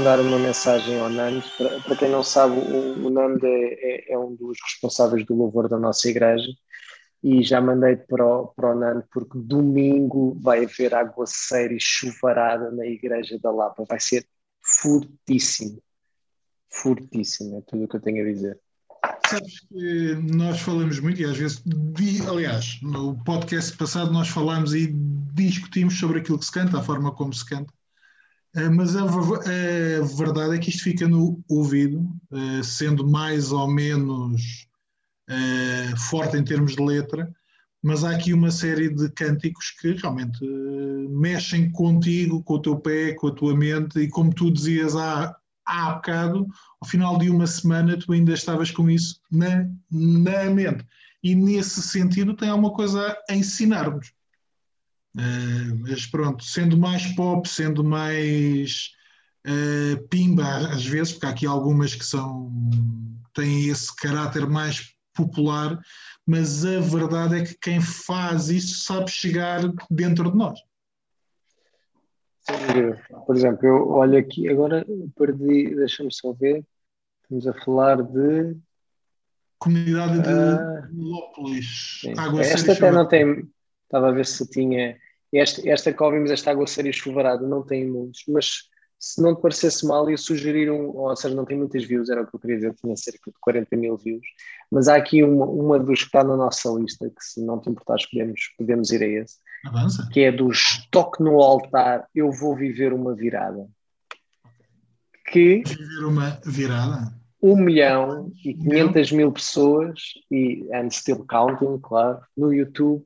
[0.00, 1.44] Mandar uma mensagem ao Nando.
[1.58, 5.34] Para, para quem não sabe, o, o Nando é, é- é um dos responsáveis do
[5.34, 6.48] louvor da nossa igreja
[7.22, 12.70] e já mandei para o, para o Nando porque domingo vai haver aguaceiro e chuvarada
[12.70, 13.84] na igreja da Lapa.
[13.86, 14.26] Vai ser
[14.62, 15.82] fortíssimo.
[16.72, 18.58] Fortíssimo, é tudo o que eu tenho a dizer.
[19.26, 21.62] Sabes que nós falamos muito e às vezes,
[22.26, 24.90] aliás, no podcast passado nós falámos e
[25.34, 27.70] discutimos sobre aquilo que se canta, a forma como se canta.
[28.54, 33.52] Eh, Mas a, ver- a verdade é que isto fica no ouvido, eh, sendo mais
[33.52, 34.66] ou menos
[35.28, 37.32] eh, forte em termos de letra,
[37.82, 42.78] mas há aqui uma série de cânticos que realmente eh, mexem contigo, com o teu
[42.78, 45.36] pé, com a tua mente, e como tu dizias há,
[45.66, 46.46] há bocado,
[46.80, 50.84] ao final de uma semana tu ainda estavas com isso na, na mente.
[51.22, 54.12] E nesse sentido tem alguma coisa a ensinar-nos.
[55.18, 58.90] Eh, mas pronto, sendo mais pop, sendo mais
[59.44, 62.52] eh, pimba às vezes, porque há aqui algumas que são
[63.34, 65.78] têm esse caráter mais popular,
[66.26, 70.60] mas a verdade é que quem faz isso sabe chegar dentro de nós.
[73.26, 74.84] Por exemplo, eu olho aqui, agora
[75.16, 76.64] perdi, deixa-me só ver.
[77.22, 78.56] Estamos a falar de.
[79.58, 80.88] Comunidade de Ah.
[80.92, 82.02] Lópolis,
[82.40, 83.48] Esta até não tem.
[83.90, 84.96] Estava a ver se tinha.
[85.34, 88.68] Esta, esta que ouvimos, esta água séria chuvarada, não tem muitos, mas
[89.00, 90.96] se não te parecesse mal, ia sugerir um.
[90.96, 93.36] Ou seja, não tem muitas views, era o que eu queria dizer, tinha cerca de
[93.40, 94.24] 40 mil views.
[94.70, 97.68] Mas há aqui uma, uma dos que está na nossa lista, que se não te
[97.68, 100.08] importar, escolhemos, podemos ir a esse, Avança.
[100.12, 103.66] que é do Estoque no Altar, Eu Vou Viver uma Virada.
[105.32, 107.12] Que Viver uma virada.
[107.42, 109.98] 1 milhão e 500 mil pessoas,
[110.30, 113.02] e and still counting, claro, no YouTube,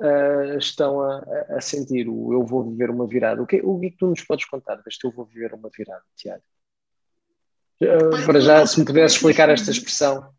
[0.00, 1.18] ah, estão a,
[1.56, 3.42] a- sentir o eu vou viver uma virada.
[3.42, 5.68] O que, o que é que tu nos podes contar deste eu vou viver uma
[5.76, 6.42] virada, Tiago?
[7.82, 10.32] Ah, para já, se me pudesse explicar esta expressão,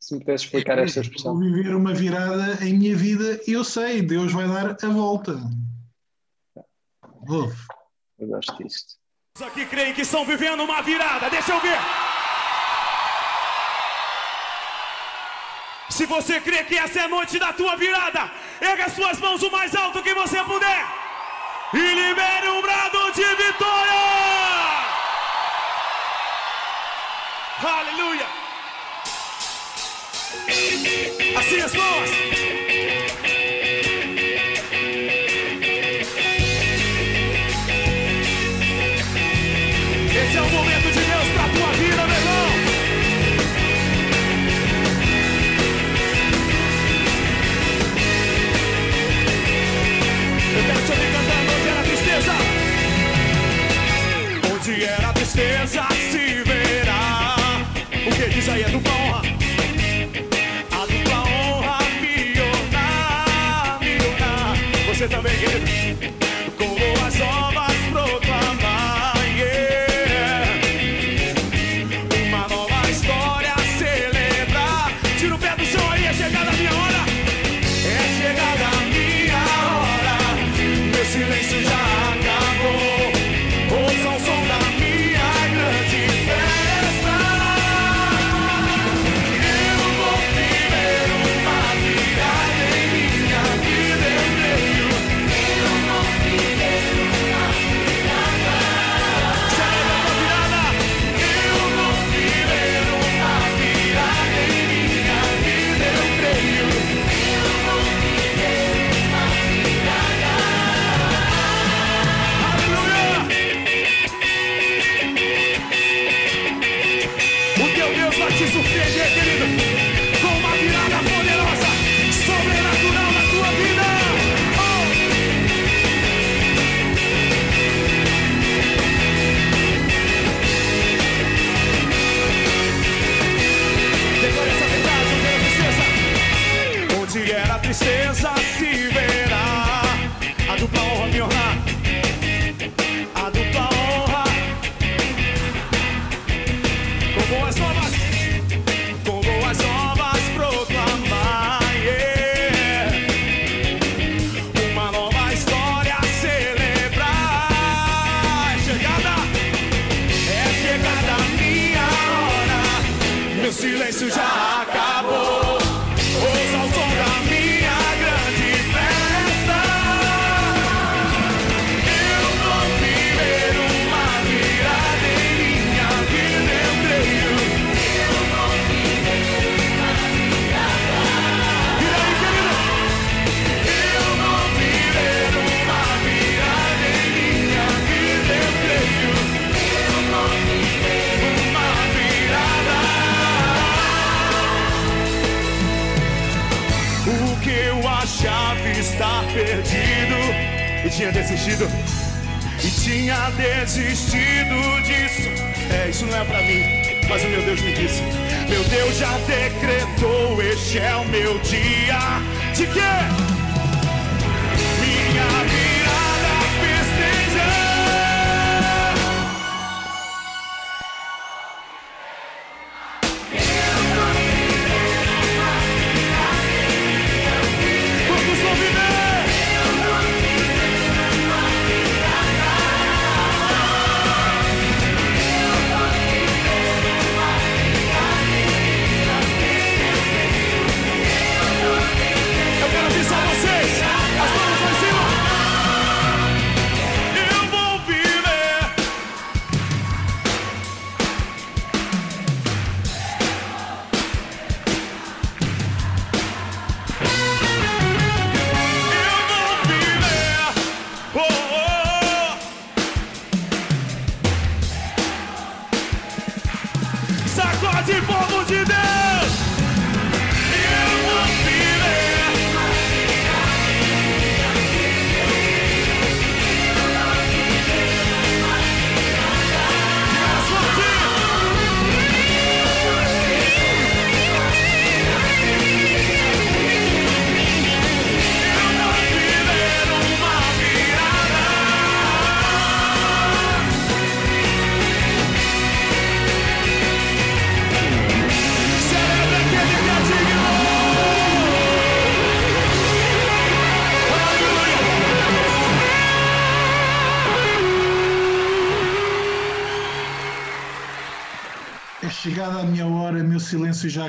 [0.00, 1.38] se me pudesse explicar esta Vou expressão.
[1.38, 5.38] viver uma virada em minha vida, eu sei, Deus vai dar a volta.
[7.28, 7.56] Ouve.
[8.18, 8.94] Eu gosto disto.
[9.36, 11.76] Os aqui creem que estão vivendo uma virada, deixa eu ver.
[15.98, 18.30] Se você crê que essa é a noite da tua virada,
[18.60, 20.86] erga as suas mãos o mais alto que você puder
[21.74, 23.98] e libere um brado de vitória.
[27.64, 28.26] Aleluia.
[31.36, 32.37] Assim as mãos.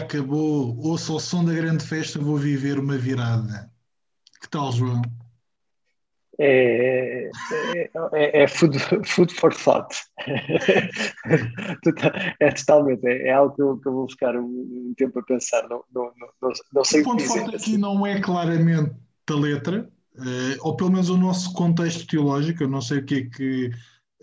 [0.10, 0.76] Acabou.
[0.80, 3.72] Ouça o som da grande festa, vou viver uma virada.
[4.42, 5.02] Que tal, João?
[6.42, 9.96] É, é, é, é food, food for thought.
[12.40, 15.68] É totalmente, é, é algo que eu, que eu vou ficar um, tempo a pensar.
[15.70, 18.92] Não, não, não, não, sei O ponto forte aqui não é claramente
[19.28, 22.64] da letra, eh, ou pelo menos o nosso contexto teológico.
[22.64, 23.72] Eu não sei o que é que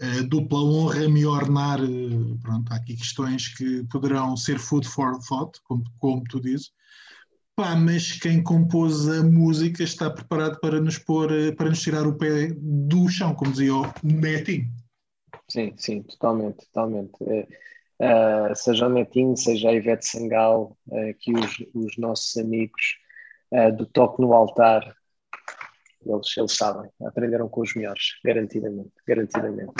[0.00, 1.80] a dupla honra me ornar.
[1.80, 6.70] eh, Pronto, há aqui questões que poderão ser food for thought, como, como tu dizes.
[7.54, 12.06] Pá, mas quem compôs a música está preparado para nos pôr, eh, para nos tirar
[12.06, 14.70] o pé do chão, como dizia o Netinho.
[15.48, 17.14] Sim, sim, totalmente, totalmente.
[17.98, 20.76] É, seja o Netinho, seja a Ivete Sangal,
[21.10, 22.98] aqui os, os nossos amigos
[23.78, 24.94] do Toque no Altar,
[26.08, 29.72] eles, eles sabem, aprenderam com os melhores, garantidamente, garantidamente.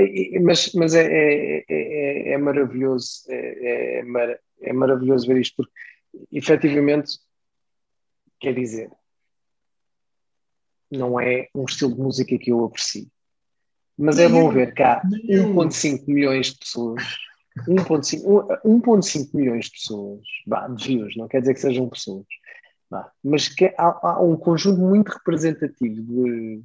[0.00, 5.56] E- mas mas é, é, é, é maravilhoso, é, é, mar- é maravilhoso ver isto,
[5.56, 5.72] porque
[6.32, 7.18] efetivamente,
[8.40, 8.90] quer dizer,
[10.90, 13.06] não é um estilo de música que eu aprecio.
[13.96, 15.44] Mas é bom ver cá nem eu.
[15.54, 17.02] 1.5 milhões de pessoas,
[17.68, 18.24] 1.5
[18.64, 20.22] um- 1.5 milhões de pessoas,
[20.76, 22.24] de views, não quer dizer que sejam pessoas,
[23.22, 26.62] mas que há, há um conjunto muito representativo de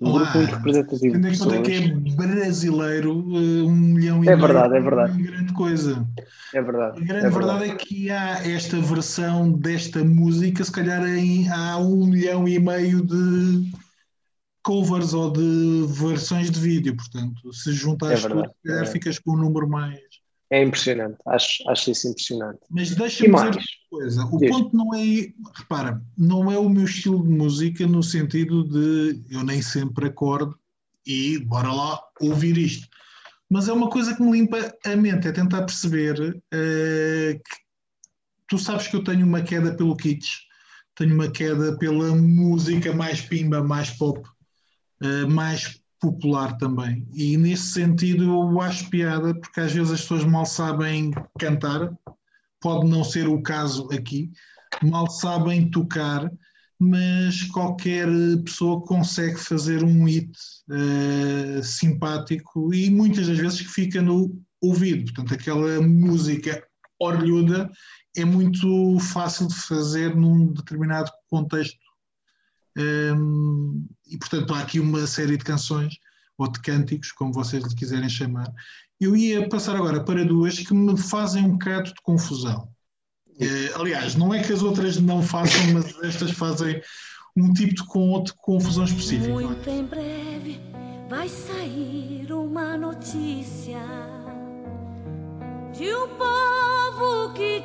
[0.00, 4.36] um grupo muito representativo Tendo em conta que é brasileiro, eh, um milhão e É
[4.36, 5.22] verdade, é verdade.
[5.22, 6.06] grande coisa.
[6.54, 7.02] É verdade.
[7.02, 11.76] A grande é verdade é que há esta versão desta música, se calhar em, há
[11.76, 13.70] um milhão e meio de
[14.62, 18.86] covers ou de versões de vídeo, portanto, se juntares É verdade, tudo, se calhar é.
[18.86, 20.00] ficas com um número mais.
[20.50, 22.58] É impressionante, acho, acho isso impressionante.
[22.68, 23.56] Mas deixa-me dizer mais?
[23.56, 24.50] uma coisa, o Diz.
[24.50, 29.44] ponto não é, repara, não é o meu estilo de música no sentido de eu
[29.44, 30.58] nem sempre acordo
[31.06, 32.88] e bora lá ouvir isto.
[33.48, 37.56] Mas é uma coisa que me limpa a mente, é tentar perceber eh, que
[38.48, 40.40] tu sabes que eu tenho uma queda pelo kitsch,
[40.96, 44.20] tenho uma queda pela música mais pimba, mais pop,
[45.02, 47.06] eh, mais popular também.
[47.12, 51.92] E nesse sentido eu acho piada, porque às vezes as pessoas mal sabem cantar,
[52.60, 54.30] pode não ser o caso aqui,
[54.82, 56.30] mal sabem tocar,
[56.78, 58.08] mas qualquer
[58.44, 60.32] pessoa consegue fazer um hit
[60.70, 65.12] eh, simpático e muitas das vezes que fica no ouvido.
[65.12, 66.66] Portanto, aquela música
[66.98, 67.70] orlhuda
[68.16, 71.78] é muito fácil de fazer num determinado contexto.
[72.76, 75.94] Um, e portanto há aqui uma série de canções
[76.38, 78.50] ou de cânticos, como vocês lhe quiserem chamar.
[79.00, 82.68] Eu ia passar agora para duas que me fazem um bocado de confusão.
[83.40, 86.80] Eh, aliás, não é que as outras não façam, mas estas fazem
[87.36, 89.28] um tipo de con- de confusão específica.
[89.32, 90.60] Muito em breve
[91.08, 93.80] vai sair uma notícia
[95.72, 97.60] de um povo que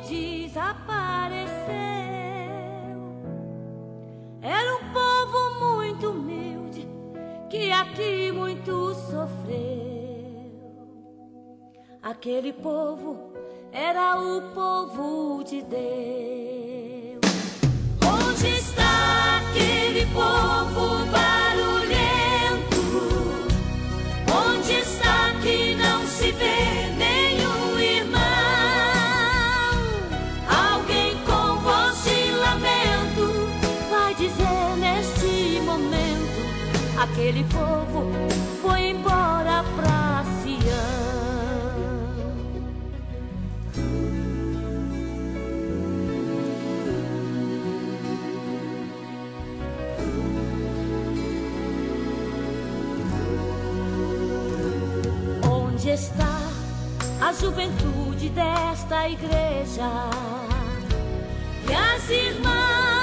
[0.48, 1.85] desapareceu.
[4.48, 6.88] Era um povo muito humilde
[7.50, 9.56] que aqui muito sofreu.
[12.00, 13.32] Aquele povo
[13.72, 17.26] era o povo de Deus.
[18.00, 21.25] Onde está aquele povo?
[37.28, 38.06] Aquele povo
[38.62, 40.62] foi embora pra Sião.
[55.50, 56.38] Onde está
[57.20, 59.90] a juventude desta igreja?
[61.68, 62.95] E as irmãs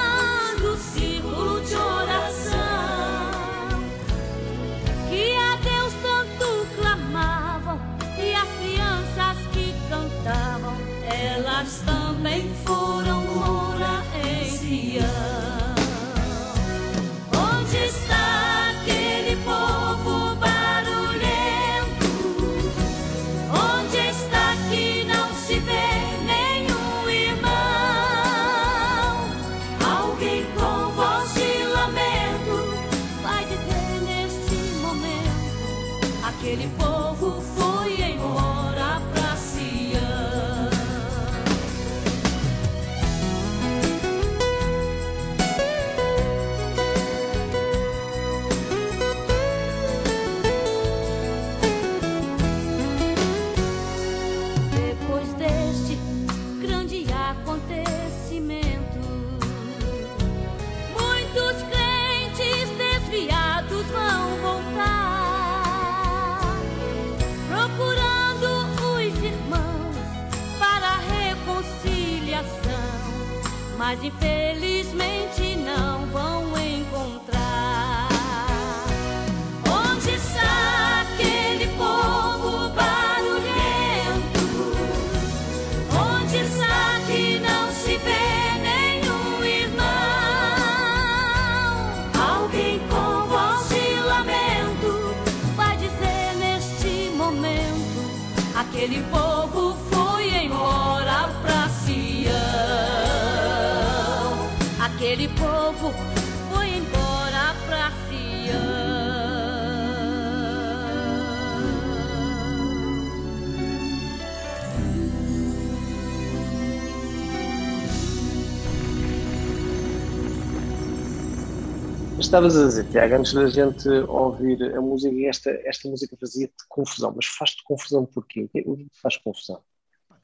[122.33, 127.13] Estavas a dizer, Tiago, antes da gente ouvir a música, esta, esta música fazia-te confusão,
[127.15, 128.49] mas faz-te confusão porquê?
[128.65, 129.61] O que faz confusão?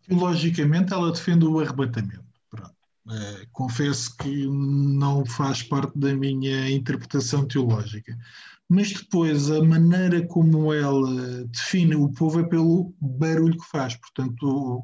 [0.07, 2.25] Teologicamente, ela defende o arrebatamento.
[3.11, 8.17] Eh, confesso que não faz parte da minha interpretação teológica.
[8.67, 13.95] Mas depois, a maneira como ela define o povo é pelo barulho que faz.
[13.95, 14.83] Portanto,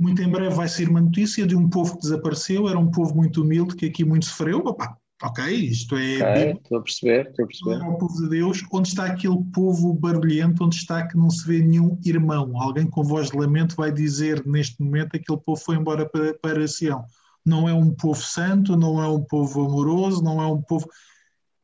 [0.00, 3.14] muito em breve vai sair uma notícia de um povo que desapareceu, era um povo
[3.14, 4.58] muito humilde, que aqui muito sofreu.
[4.58, 6.60] Opa, ok, isto é Ok, bíblico.
[6.62, 7.84] estou a perceber, estou a Não perceber.
[7.84, 11.46] é o povo de Deus, onde está aquele povo barulhento, onde está que não se
[11.46, 12.60] vê nenhum irmão.
[12.60, 16.68] Alguém com voz de lamento vai dizer neste momento aquele povo foi embora para, para
[16.68, 17.04] Sião.
[17.44, 20.88] Não é um povo santo, não é um povo amoroso, não é um povo.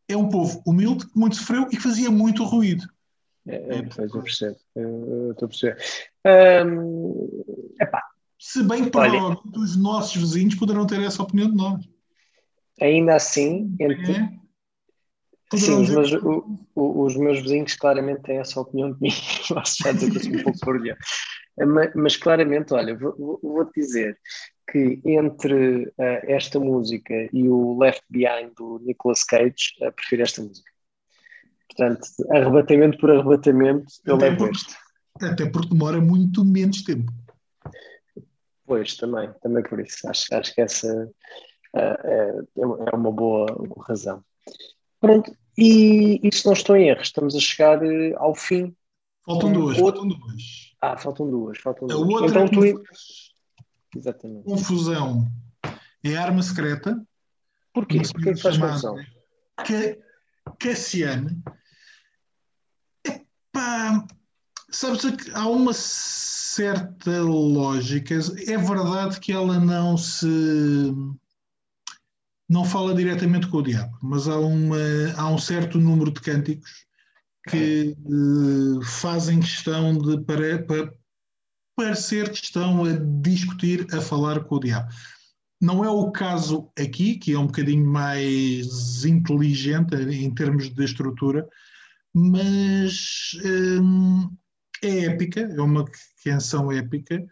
[0.09, 2.85] É um povo humilde que muito sofreu e que fazia muito ruído.
[3.47, 5.77] É, é, pois, eu percebo, eu estou a perceber.
[6.65, 7.43] Hum,
[7.81, 8.03] epá,
[8.39, 11.85] Se bem que provavelmente os nossos vizinhos poderão ter essa opinião de nós.
[12.83, 15.57] Ainda assim, entre- É?
[15.57, 19.11] sim, os meus, o- o- os meus vizinhos claramente têm essa opinião de mim.
[19.49, 20.97] Posso já dizer que eu sou um pouco.
[21.67, 24.19] Mas, mas claramente, olha, vou- vou- vou-te dizer
[24.71, 30.41] que entre eh, esta música e o Left Behind do Nicolas Cage, eh, prefiro esta
[30.43, 30.71] música.
[31.69, 34.75] Portanto, arrebatamento por arrebatamento, eu Até levo porque- este.
[35.23, 37.13] Até porque demora muito menos tempo.
[38.65, 40.09] Pois, também, também por isso.
[40.09, 41.11] Acho, acho que essa
[41.75, 43.47] é, é uma boa
[43.87, 44.23] razão.
[45.01, 48.75] Pronto, e, e se não estou em erro, estamos a chegar eh, ao fim.
[49.25, 50.43] Faltam Hum, duas, outro- faltam duas.
[50.81, 52.23] Ah, faltam duas, faltam A duas.
[52.23, 52.83] outra Então tu.
[53.97, 54.45] Exatamente.
[54.45, 55.27] confusão
[56.05, 57.01] é a arma secreta.
[57.73, 58.01] Porquê?
[58.01, 58.97] Porquê que faz confusão?
[59.57, 61.43] Ca- Cassiane.
[63.07, 64.07] Epá,
[64.71, 68.15] sabes, que há uma certa lógica.
[68.15, 70.27] É verdade que ela não se.
[72.53, 74.77] Não fala diretamente com o diabo, mas há, uma,
[75.17, 76.71] há um certo número de cânticos
[77.49, 80.93] que eh, fazem questão de pare, pa-
[81.75, 82.93] parecer que estão a
[83.23, 84.87] discutir, a falar com o diabo.
[85.59, 91.49] Não é o caso aqui, que é um bocadinho mais inteligente em termos de estrutura,
[92.15, 93.31] mas
[93.81, 94.29] hum,
[94.83, 95.87] é épica, é uma
[96.23, 97.25] canção épica.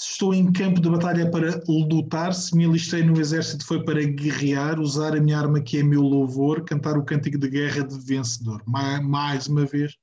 [0.00, 3.84] Se estou em campo de batalha é para lutar, se me alistei no exército foi
[3.84, 7.82] para guerrear, usar a minha arma que é meu louvor, cantar o cântico de guerra
[7.84, 8.62] de vencedor.
[8.64, 9.96] Ma- Mais uma vez,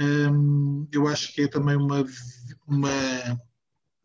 [0.00, 2.04] hum, eu acho que é também uma,
[2.66, 2.88] uma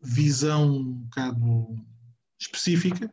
[0.02, 1.74] visão um bocado
[2.38, 3.10] específica.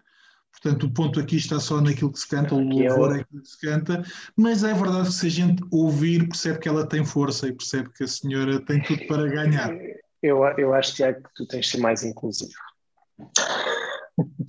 [0.52, 3.42] Portanto, o ponto aqui está só naquilo que se canta, o é louvor é aquilo
[3.42, 4.04] que se canta,
[4.36, 7.90] mas é verdade que se a gente ouvir, percebe que ela tem força e percebe
[7.94, 9.72] que a senhora tem tudo para ganhar.
[10.22, 12.52] Eu, eu acho, Tiago, que tu tens de ser mais inclusivo.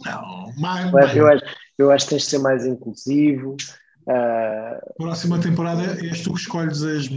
[0.05, 1.45] Não, mais, Eu acho, eu acho,
[1.79, 3.57] eu acho que tens de ser mais inclusivo.
[4.09, 7.09] ah, Próxima temporada és tu que escolhes as,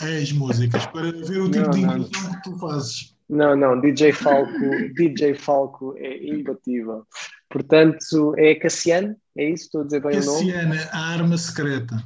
[0.00, 1.98] as músicas para ver o tipo Não, de não.
[1.98, 3.16] inclusão que tu fazes.
[3.28, 4.52] não, não, DJ Falco,
[4.94, 7.06] DJ Falco é imbatível.
[7.48, 9.64] Portanto, é Cassiano, é isso?
[9.64, 10.52] Estou a dizer bem o nome?
[10.52, 12.04] Cassiana, a arma secreta.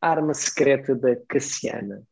[0.00, 2.02] Arma secreta da Cassiana.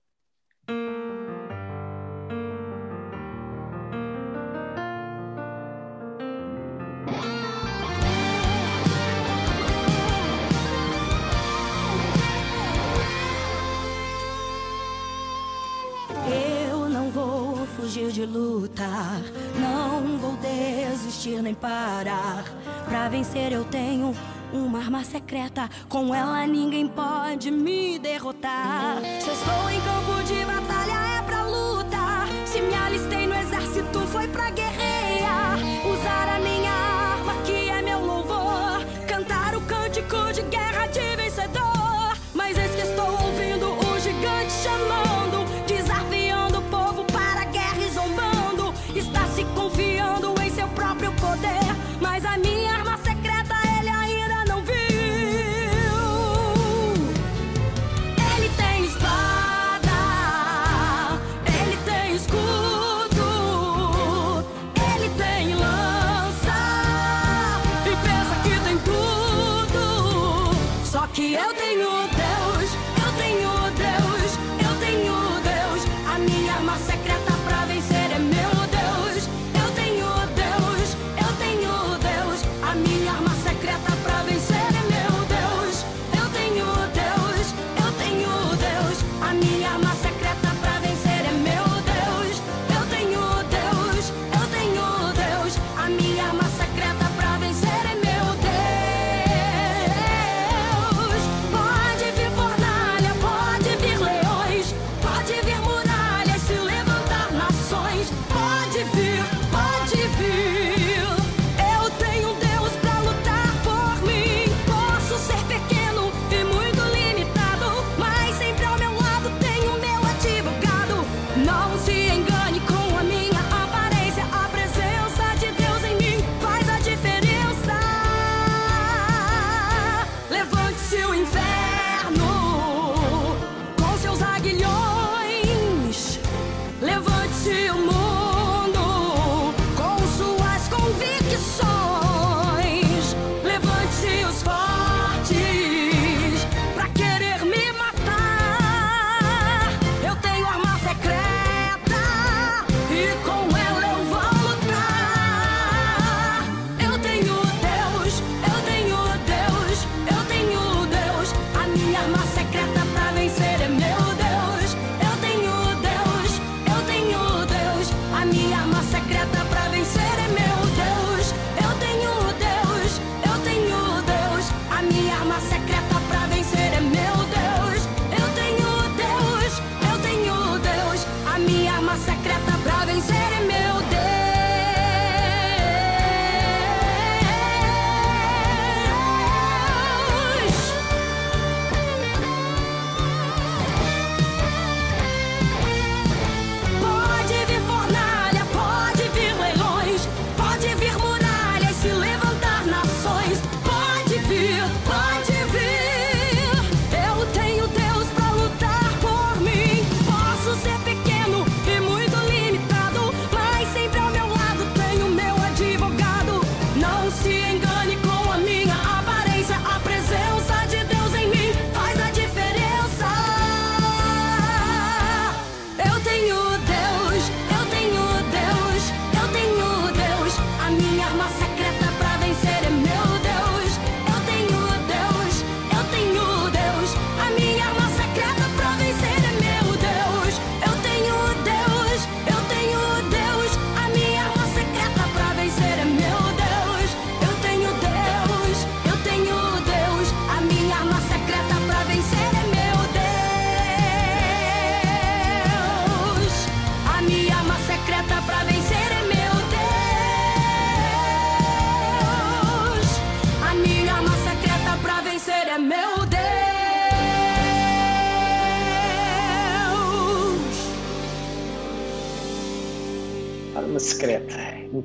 [18.26, 19.20] De lutar,
[19.58, 22.44] não vou desistir nem parar.
[22.88, 24.14] Pra vencer eu tenho
[24.52, 28.98] uma arma secreta, com ela ninguém pode me derrotar.
[29.20, 34.00] Se eu estou em campo de batalha é pra lutar, se me alistei no exército
[34.08, 34.73] foi pra guerrear.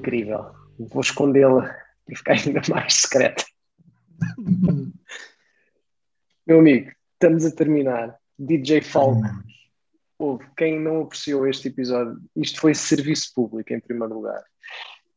[0.09, 0.51] Incrível.
[0.77, 3.45] Vou escondê-la para ficar ainda mais secreta.
[6.47, 8.17] Meu amigo, estamos a terminar.
[8.37, 9.21] DJ Falco,
[10.17, 12.17] houve quem não apreciou este episódio.
[12.35, 14.43] Isto foi serviço público, em primeiro lugar.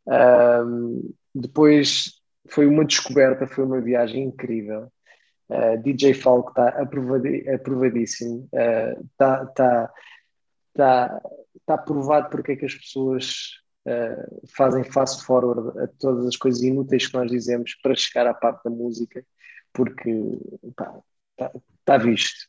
[0.09, 1.01] Ahm,
[1.35, 4.93] depois foi uma descoberta, foi uma viagem incrível.
[5.49, 8.49] Uh, DJ Falco está aprovadi- aprovadíssimo.
[9.13, 9.93] Está tá,
[10.75, 11.23] tá,
[11.65, 16.63] tá aprovado porque é que as pessoas uh, fazem fast forward a todas as coisas
[16.63, 19.25] inúteis que nós dizemos para chegar à parte da música,
[19.73, 21.01] porque está
[21.85, 22.47] tá visto.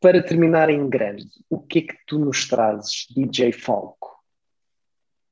[0.00, 4.16] Para terminar em grande, o que é que tu nos trazes, DJ Falco?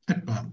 [0.09, 0.47] Epá,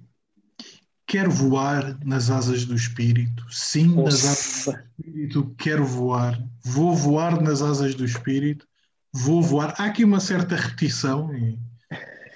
[1.07, 3.43] quero voar nas asas do espírito.
[3.49, 6.39] Sim, nas asas Nossa, do espírito, quero voar.
[6.63, 8.67] Vou voar nas asas do espírito.
[9.11, 9.73] Vou voar.
[9.77, 11.33] Há aqui uma certa repetição.
[11.35, 11.57] e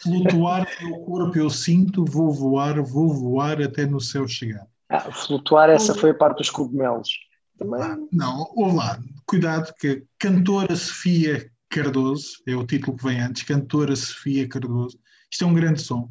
[0.08, 2.06] Flutuar no corpo, eu sinto.
[2.06, 4.66] Vou voar, vou voar até no céu chegar.
[4.90, 7.10] ah, flutuar, essa foi a parte dos cogumelos.
[7.58, 13.44] Também, Ah, não, olá, cuidado que cantora Sofia Cardoso, é o título que vem antes,
[13.44, 14.98] cantora Sofia Cardoso,
[15.32, 16.10] isto é um grande som.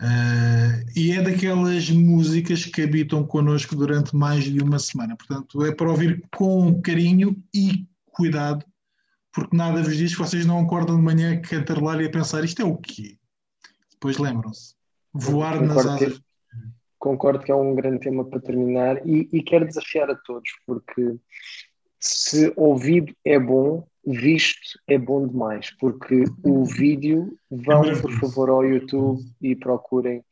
[0.00, 5.14] Ah, e é daquelas músicas que habitam connosco durante mais de uma semana.
[5.16, 8.64] Portanto, é para ouvir com carinho e cuidado,
[9.32, 12.42] porque nada vos diz que vocês não acordam de manhã a cantarolar e a pensar
[12.42, 13.16] isto é o quê?
[14.00, 14.74] Depois lembram-se.
[15.12, 16.22] Voar nas Concordo que- asas.
[16.98, 21.16] concordo que é um grande tema para terminar e, e quero desafiar a todos, porque
[21.98, 28.20] se ouvido é bom, visto é bom demais, porque o vídeo, vão por maravilhoso.
[28.20, 30.24] favor ao YouTube e procurem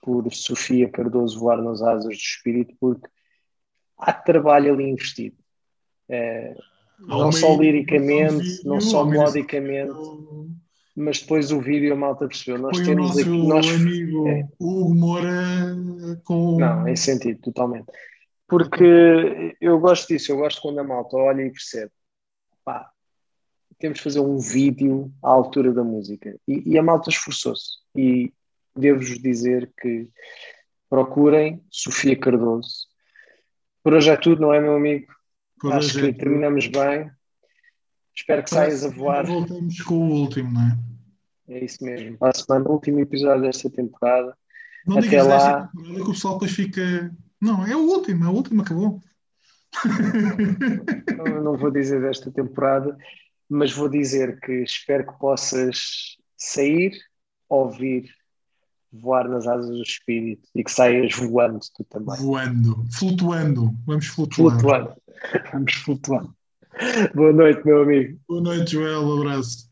[0.00, 3.08] por Sofia Cardoso voar nas asas do espírito, porque
[3.98, 5.36] há trabalho ali investido.
[6.08, 6.56] É,
[7.00, 9.92] não só liricamente, não só melodicamente.
[10.96, 12.58] Mas depois o vídeo a malta percebeu.
[12.58, 14.48] Nós Foi o temos nosso aqui, nós amigo é.
[14.58, 15.76] Hugo Moura
[16.24, 16.58] com.
[16.58, 17.86] Não, em sentido, totalmente.
[18.48, 21.90] Porque eu gosto disso, eu gosto quando a malta olha e percebe,
[22.64, 22.90] pá,
[23.78, 26.34] temos de fazer um vídeo à altura da música.
[26.48, 27.78] E, e a malta esforçou-se.
[27.94, 28.32] E
[28.74, 30.08] devo-vos dizer que
[30.88, 32.86] procurem Sofia Cardoso.
[33.82, 35.12] Por hoje é tudo, não é, meu amigo?
[35.60, 37.10] Por Acho que é- terminamos bem.
[38.16, 39.26] Espero que saias a voar.
[39.26, 40.78] Voltamos com o último, não é?
[41.48, 42.16] É isso mesmo.
[42.18, 44.36] Para a semana, último episódio desta temporada.
[44.86, 45.36] Não Até digas lá.
[45.36, 47.16] esta temporada que o pessoal depois fica.
[47.40, 49.00] Não, é o último, é o último, acabou.
[51.18, 52.96] não, não vou dizer desta temporada,
[53.48, 56.92] mas vou dizer que espero que possas sair,
[57.48, 58.10] ouvir,
[58.90, 62.16] voar nas asas do espírito e que saias voando tu também.
[62.16, 63.74] Voando, flutuando.
[63.84, 64.58] Vamos flutuar.
[64.58, 64.94] Flutuando.
[65.52, 66.35] Vamos flutuando.
[67.14, 68.18] Boa noite, meu amigo.
[68.28, 69.12] Boa noite, Joel.
[69.12, 69.70] Abraço.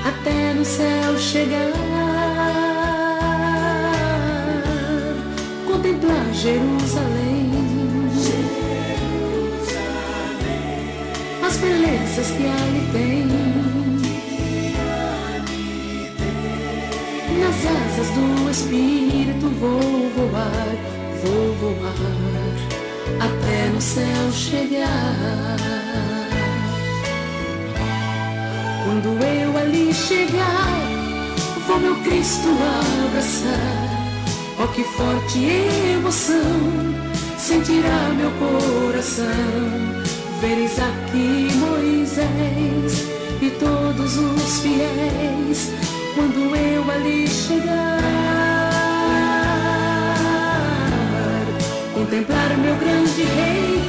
[0.05, 1.71] até no céu chegar,
[5.65, 7.51] contemplar Jerusalém,
[11.45, 13.25] as belezas que ali tem.
[17.39, 20.75] Nas asas do Espírito vou voar,
[21.23, 22.34] vou voar
[23.25, 25.57] até no céu chegar.
[28.85, 30.67] Quando eu ali chegar,
[31.67, 32.47] vou meu Cristo
[33.07, 33.95] abraçar.
[34.63, 35.39] Oh, que forte
[35.97, 37.05] emoção
[37.37, 39.25] sentirá meu coração.
[40.41, 43.05] Ver Isaac e Moisés
[43.41, 45.71] e todos os fiéis
[46.15, 48.14] quando eu ali chegar.
[52.05, 53.81] contemplar o meu grande rei.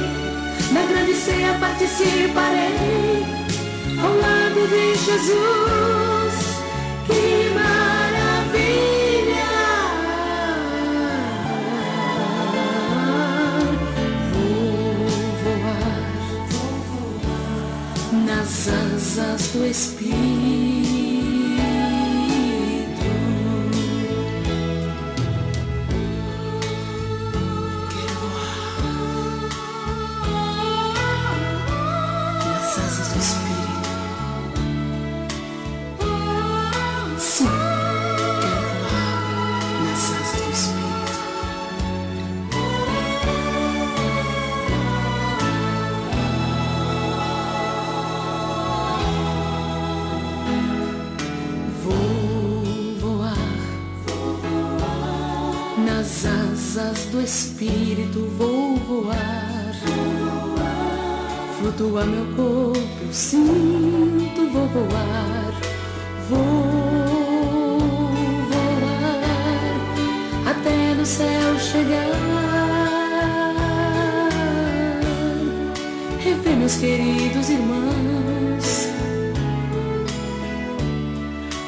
[0.71, 3.23] Na grande ceia participarei
[4.01, 6.33] ao lado de Jesus.
[7.05, 8.77] Que maravilha!
[14.33, 16.01] Vou voar,
[16.49, 20.26] vou voar nas asas do Espírito.
[61.77, 65.53] Flutua meu corpo, eu sinto, vou voar.
[66.27, 66.39] Vou
[68.49, 69.27] voar
[70.47, 72.07] até no céu chegar.
[76.19, 78.87] Rever meus queridos irmãos.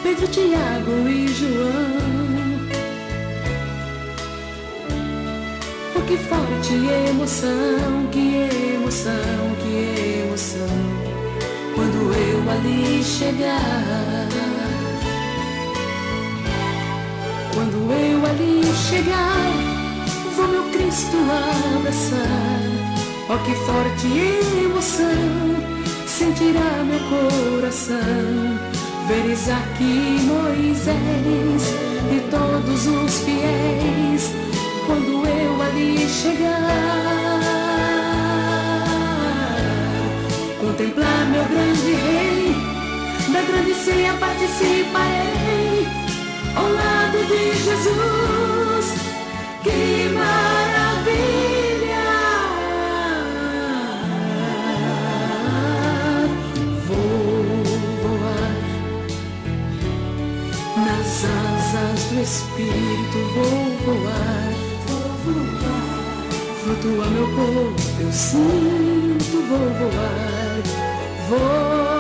[0.01, 2.28] Pedro, Tiago e João.
[6.09, 6.73] Que forte
[7.07, 8.33] emoção, que
[8.73, 9.13] emoção,
[9.61, 10.75] que emoção.
[11.75, 14.27] Quando eu ali chegar.
[17.53, 19.53] Quando eu ali chegar,
[20.35, 21.15] vou meu Cristo
[21.77, 22.59] abraçar.
[23.29, 24.07] Oh, que forte
[24.65, 28.57] emoção sentirá meu coração.
[29.07, 31.73] Ver Isaac e Moisés
[32.11, 34.48] e todos os fiéis
[34.89, 37.39] quando eu ali chegar.
[40.59, 42.55] Contemplar meu grande rei,
[43.31, 45.87] da grande ceia participarei
[46.55, 48.85] ao lado de Jesus.
[49.63, 51.29] Que maravilha!
[56.87, 57.63] Vou
[58.01, 58.57] voar
[60.83, 64.58] nas asas do Espírito, vou voar.
[66.81, 70.63] Flutua meu corpo, eu sinto, vou voar.
[71.27, 71.98] Vou